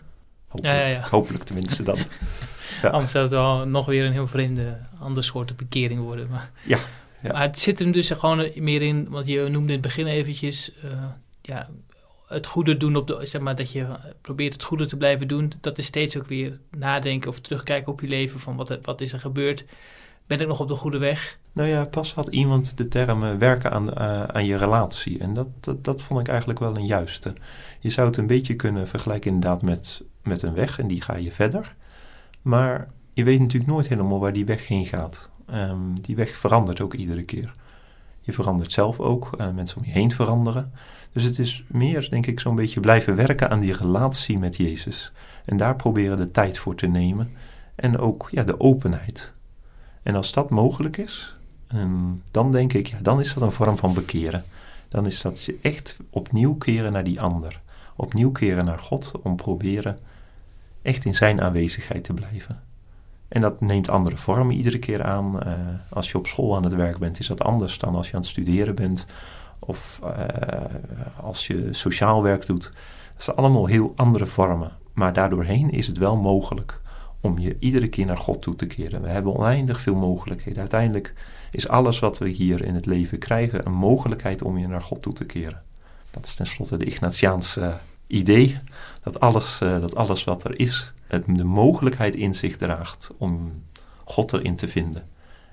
Hopelijk, 0.48 0.76
Ja, 0.78 0.86
ja, 0.86 0.86
ja. 0.86 1.08
hopelijk 1.10 1.44
tenminste 1.44 1.82
dan. 1.82 1.98
Anders 2.92 3.10
zou 3.10 3.24
het 3.24 3.32
wel 3.32 3.66
nog 3.66 3.86
weer 3.86 4.04
een 4.04 4.12
heel 4.12 4.26
vreemde, 4.26 4.78
ander 5.00 5.24
soort 5.24 5.56
bekering 5.56 6.00
worden. 6.00 6.28
Maar, 6.30 6.50
Ja, 6.66 6.78
ja. 7.22 7.32
maar 7.32 7.42
het 7.42 7.60
zit 7.60 7.78
hem 7.78 7.92
dus 7.92 8.10
gewoon 8.10 8.50
meer 8.54 8.82
in, 8.82 9.08
want 9.08 9.26
je 9.26 9.40
noemde 9.40 9.66
in 9.66 9.72
het 9.72 9.80
begin 9.80 10.06
eventjes, 10.06 10.72
eh, 10.82 10.90
ja, 11.42 11.68
het 12.32 12.46
goede 12.46 12.76
doen 12.76 12.96
op 12.96 13.06
de, 13.06 13.18
zeg 13.22 13.40
maar, 13.40 13.56
dat 13.56 13.72
je 13.72 13.86
probeert 14.20 14.52
het 14.52 14.62
goede 14.62 14.86
te 14.86 14.96
blijven 14.96 15.28
doen. 15.28 15.52
Dat 15.60 15.78
is 15.78 15.86
steeds 15.86 16.16
ook 16.16 16.26
weer 16.26 16.58
nadenken 16.70 17.30
of 17.30 17.40
terugkijken 17.40 17.92
op 17.92 18.00
je 18.00 18.08
leven 18.08 18.40
van 18.40 18.56
wat, 18.56 18.78
wat 18.82 19.00
is 19.00 19.12
er 19.12 19.20
gebeurd. 19.20 19.64
Ben 20.26 20.40
ik 20.40 20.46
nog 20.46 20.60
op 20.60 20.68
de 20.68 20.74
goede 20.74 20.98
weg? 20.98 21.38
Nou 21.52 21.68
ja, 21.68 21.84
pas 21.84 22.14
had 22.14 22.28
iemand 22.28 22.76
de 22.76 22.88
term 22.88 23.24
eh, 23.24 23.34
werken 23.34 23.70
aan, 23.70 23.94
eh, 23.94 24.22
aan 24.24 24.44
je 24.44 24.56
relatie. 24.56 25.18
En 25.18 25.34
dat, 25.34 25.46
dat, 25.60 25.84
dat 25.84 26.02
vond 26.02 26.20
ik 26.20 26.28
eigenlijk 26.28 26.58
wel 26.58 26.76
een 26.76 26.86
juiste. 26.86 27.32
Je 27.80 27.90
zou 27.90 28.06
het 28.06 28.16
een 28.16 28.26
beetje 28.26 28.56
kunnen 28.56 28.88
vergelijken 28.88 29.32
inderdaad 29.32 29.62
met, 29.62 30.02
met 30.22 30.42
een 30.42 30.54
weg 30.54 30.78
en 30.78 30.86
die 30.86 31.02
ga 31.02 31.16
je 31.16 31.32
verder. 31.32 31.74
Maar 32.42 32.88
je 33.12 33.24
weet 33.24 33.40
natuurlijk 33.40 33.72
nooit 33.72 33.88
helemaal 33.88 34.20
waar 34.20 34.32
die 34.32 34.44
weg 34.44 34.68
heen 34.68 34.86
gaat. 34.86 35.30
Ehm, 35.46 35.94
die 36.00 36.16
weg 36.16 36.36
verandert 36.36 36.80
ook 36.80 36.94
iedere 36.94 37.22
keer. 37.22 37.54
Je 38.20 38.32
verandert 38.32 38.72
zelf 38.72 39.00
ook, 39.00 39.30
eh, 39.38 39.50
mensen 39.50 39.76
om 39.78 39.84
je 39.84 39.90
heen 39.90 40.12
veranderen. 40.12 40.72
Dus 41.12 41.22
het 41.22 41.38
is 41.38 41.64
meer, 41.68 42.10
denk 42.10 42.26
ik, 42.26 42.40
zo'n 42.40 42.54
beetje 42.54 42.80
blijven 42.80 43.16
werken 43.16 43.50
aan 43.50 43.60
die 43.60 43.76
relatie 43.76 44.38
met 44.38 44.56
Jezus. 44.56 45.12
En 45.44 45.56
daar 45.56 45.76
proberen 45.76 46.18
de 46.18 46.30
tijd 46.30 46.58
voor 46.58 46.74
te 46.74 46.86
nemen. 46.86 47.30
En 47.74 47.98
ook 47.98 48.28
ja, 48.30 48.44
de 48.44 48.60
openheid. 48.60 49.32
En 50.02 50.14
als 50.14 50.32
dat 50.32 50.50
mogelijk 50.50 50.96
is, 50.96 51.36
ehm, 51.68 52.10
dan 52.30 52.52
denk 52.52 52.72
ik, 52.72 52.86
ja, 52.86 52.98
dan 53.02 53.20
is 53.20 53.34
dat 53.34 53.42
een 53.42 53.52
vorm 53.52 53.78
van 53.78 53.94
bekeren. 53.94 54.44
Dan 54.88 55.06
is 55.06 55.20
dat 55.20 55.42
je 55.42 55.58
echt 55.62 55.96
opnieuw 56.10 56.54
keren 56.54 56.92
naar 56.92 57.04
die 57.04 57.20
ander. 57.20 57.60
Opnieuw 57.96 58.32
keren 58.32 58.64
naar 58.64 58.78
God 58.78 59.12
om 59.22 59.36
proberen 59.36 59.98
echt 60.82 61.04
in 61.04 61.14
zijn 61.14 61.40
aanwezigheid 61.40 62.04
te 62.04 62.14
blijven. 62.14 62.62
En 63.28 63.40
dat 63.40 63.60
neemt 63.60 63.88
andere 63.88 64.16
vormen 64.16 64.56
iedere 64.56 64.78
keer 64.78 65.02
aan. 65.02 65.42
Eh, 65.42 65.58
als 65.90 66.10
je 66.10 66.18
op 66.18 66.26
school 66.26 66.56
aan 66.56 66.64
het 66.64 66.74
werk 66.74 66.98
bent, 66.98 67.18
is 67.18 67.26
dat 67.26 67.42
anders 67.42 67.78
dan 67.78 67.94
als 67.94 68.06
je 68.06 68.14
aan 68.14 68.20
het 68.20 68.28
studeren 68.28 68.74
bent. 68.74 69.06
Of 69.66 70.00
eh, 70.02 71.24
als 71.24 71.46
je 71.46 71.68
sociaal 71.70 72.22
werk 72.22 72.46
doet. 72.46 72.72
Dat 73.12 73.22
zijn 73.22 73.36
allemaal 73.36 73.66
heel 73.66 73.92
andere 73.96 74.26
vormen. 74.26 74.72
Maar 74.92 75.12
daardoorheen 75.12 75.70
is 75.70 75.86
het 75.86 75.98
wel 75.98 76.16
mogelijk 76.16 76.80
om 77.20 77.38
je 77.38 77.56
iedere 77.58 77.88
keer 77.88 78.06
naar 78.06 78.18
God 78.18 78.42
toe 78.42 78.54
te 78.54 78.66
keren. 78.66 79.02
We 79.02 79.08
hebben 79.08 79.36
oneindig 79.36 79.80
veel 79.80 79.94
mogelijkheden. 79.94 80.60
Uiteindelijk 80.60 81.14
is 81.50 81.68
alles 81.68 81.98
wat 81.98 82.18
we 82.18 82.28
hier 82.28 82.64
in 82.64 82.74
het 82.74 82.86
leven 82.86 83.18
krijgen 83.18 83.66
een 83.66 83.72
mogelijkheid 83.72 84.42
om 84.42 84.58
je 84.58 84.68
naar 84.68 84.82
God 84.82 85.02
toe 85.02 85.12
te 85.12 85.24
keren. 85.24 85.62
Dat 86.10 86.26
is 86.26 86.34
tenslotte 86.34 86.76
de 86.76 86.84
Ignatiaanse 86.84 87.60
uh, 87.60 87.74
idee, 88.06 88.56
dat 89.02 89.20
alles, 89.20 89.60
uh, 89.62 89.80
dat 89.80 89.94
alles 89.94 90.24
wat 90.24 90.44
er 90.44 90.58
is, 90.58 90.92
de 91.26 91.44
mogelijkheid 91.44 92.14
in 92.14 92.34
zich 92.34 92.56
draagt 92.56 93.10
om 93.18 93.62
God 94.04 94.32
erin 94.32 94.56
te 94.56 94.68
vinden. 94.68 95.08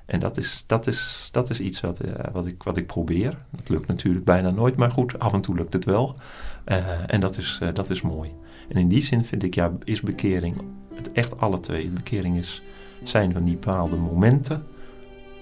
En 0.09 0.19
dat 0.19 0.37
is, 0.37 0.63
dat 0.67 0.87
is, 0.87 1.29
dat 1.31 1.49
is 1.49 1.59
iets 1.59 1.81
wat, 1.81 1.99
eh, 1.99 2.25
wat, 2.31 2.47
ik, 2.47 2.63
wat 2.63 2.77
ik 2.77 2.87
probeer. 2.87 3.37
Dat 3.51 3.69
lukt 3.69 3.87
natuurlijk 3.87 4.25
bijna 4.25 4.49
nooit, 4.49 4.75
maar 4.75 4.91
goed, 4.91 5.19
af 5.19 5.33
en 5.33 5.41
toe 5.41 5.55
lukt 5.55 5.73
het 5.73 5.85
wel. 5.85 6.15
Eh, 6.63 7.13
en 7.13 7.19
dat 7.19 7.37
is, 7.37 7.59
eh, 7.61 7.69
dat 7.73 7.89
is 7.89 8.01
mooi. 8.01 8.31
En 8.69 8.75
in 8.75 8.87
die 8.87 9.01
zin 9.01 9.25
vind 9.25 9.43
ik, 9.43 9.55
ja, 9.55 9.71
is 9.83 10.01
bekering 10.01 10.55
het 10.95 11.11
echt 11.11 11.39
alle 11.39 11.59
twee. 11.59 11.89
Bekering 11.89 12.37
is, 12.37 12.61
zijn 13.03 13.33
van 13.33 13.43
die 13.43 13.53
bepaalde 13.53 13.95
momenten. 13.95 14.63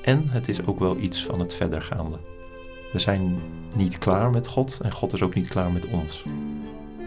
En 0.02 0.24
het 0.30 0.50
is 0.50 0.66
ook 0.66 0.80
wel 0.80 0.98
iets 0.98 1.26
van 1.26 1.40
het 1.40 1.54
verdergaande. 1.54 2.18
We 2.94 3.00
zijn 3.00 3.36
niet 3.76 3.98
klaar 3.98 4.30
met 4.30 4.48
God 4.48 4.80
en 4.82 4.92
God 4.92 5.14
is 5.14 5.22
ook 5.22 5.34
niet 5.34 5.48
klaar 5.48 5.72
met 5.72 5.88
ons. 5.88 6.24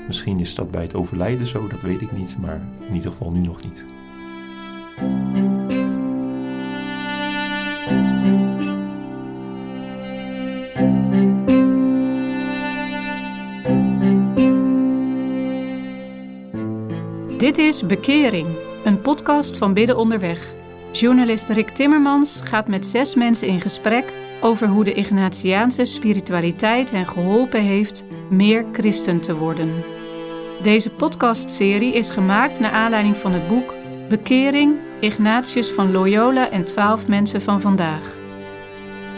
Misschien 0.07 0.41
is 0.41 0.55
dat 0.55 0.71
bij 0.71 0.83
het 0.83 0.95
overlijden 0.95 1.47
zo, 1.47 1.67
dat 1.67 1.83
weet 1.83 2.01
ik 2.01 2.13
niet, 2.13 2.37
maar 2.39 2.61
in 2.89 2.95
ieder 2.95 3.11
geval 3.11 3.31
nu 3.31 3.41
nog 3.41 3.63
niet. 3.63 3.85
Dit 17.41 17.59
is 17.59 17.87
Bekering, 17.87 18.47
een 18.85 19.01
podcast 19.01 19.57
van 19.57 19.75
Bidden 19.75 19.97
Onderweg. 19.97 20.55
Journalist 20.93 21.49
Rick 21.49 21.69
Timmermans 21.69 22.41
gaat 22.45 22.69
met 22.69 22.87
zes 22.87 23.15
mensen 23.15 23.49
in 23.49 23.61
gesprek 23.61 24.13
over 24.41 24.69
hoe 24.69 24.85
de 24.85 24.93
Ignatiaanse 24.93 25.85
spiritualiteit 25.85 26.91
hen 26.91 27.09
geholpen 27.09 27.61
heeft 27.61 28.05
meer 28.31 28.65
christen 28.73 29.21
te 29.21 29.37
worden. 29.37 29.71
Deze 30.63 30.91
podcastserie 30.91 31.95
is 31.95 32.11
gemaakt 32.11 32.61
naar 32.61 32.71
aanleiding 32.71 33.17
van 33.17 33.33
het 33.33 33.49
boek 33.49 33.75
Bekering, 34.09 34.77
Ignatius 35.01 35.71
van 35.71 35.93
Loyola 35.93 36.51
en 36.51 36.65
twaalf 36.65 37.09
mensen 37.09 37.43
van 37.43 37.61
vandaag. 37.61 38.19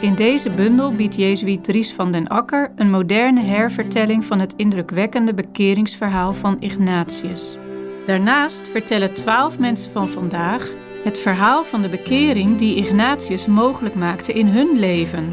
In 0.01 0.15
deze 0.15 0.51
bundel 0.51 0.95
biedt 0.95 1.17
Jezuïet 1.17 1.65
Dries 1.65 1.93
van 1.93 2.13
den 2.13 2.29
Akker 2.29 2.73
een 2.77 2.91
moderne 2.91 3.41
hervertelling 3.41 4.25
van 4.25 4.41
het 4.41 4.55
indrukwekkende 4.57 5.35
bekeringsverhaal 5.35 6.35
van 6.35 6.57
Ignatius. 6.61 7.57
Daarnaast 8.07 8.69
vertellen 8.69 9.15
twaalf 9.15 9.59
mensen 9.59 9.91
van 9.91 10.09
vandaag 10.09 10.75
het 11.05 11.19
verhaal 11.19 11.65
van 11.65 11.83
de 11.83 11.89
bekering 11.89 12.59
die 12.59 12.77
Ignatius 12.77 13.47
mogelijk 13.47 13.95
maakte 13.95 14.33
in 14.33 14.47
hun 14.47 14.79
leven. 14.79 15.33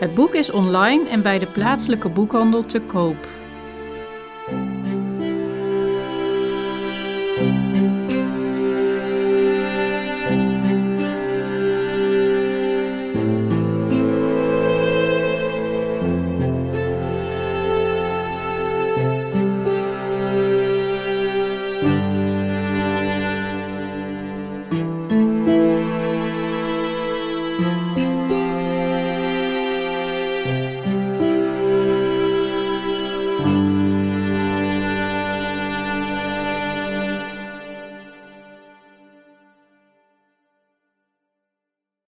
Het 0.00 0.14
boek 0.14 0.34
is 0.34 0.50
online 0.50 1.08
en 1.08 1.22
bij 1.22 1.38
de 1.38 1.46
plaatselijke 1.46 2.08
boekhandel 2.08 2.64
te 2.64 2.80
koop. 2.80 3.26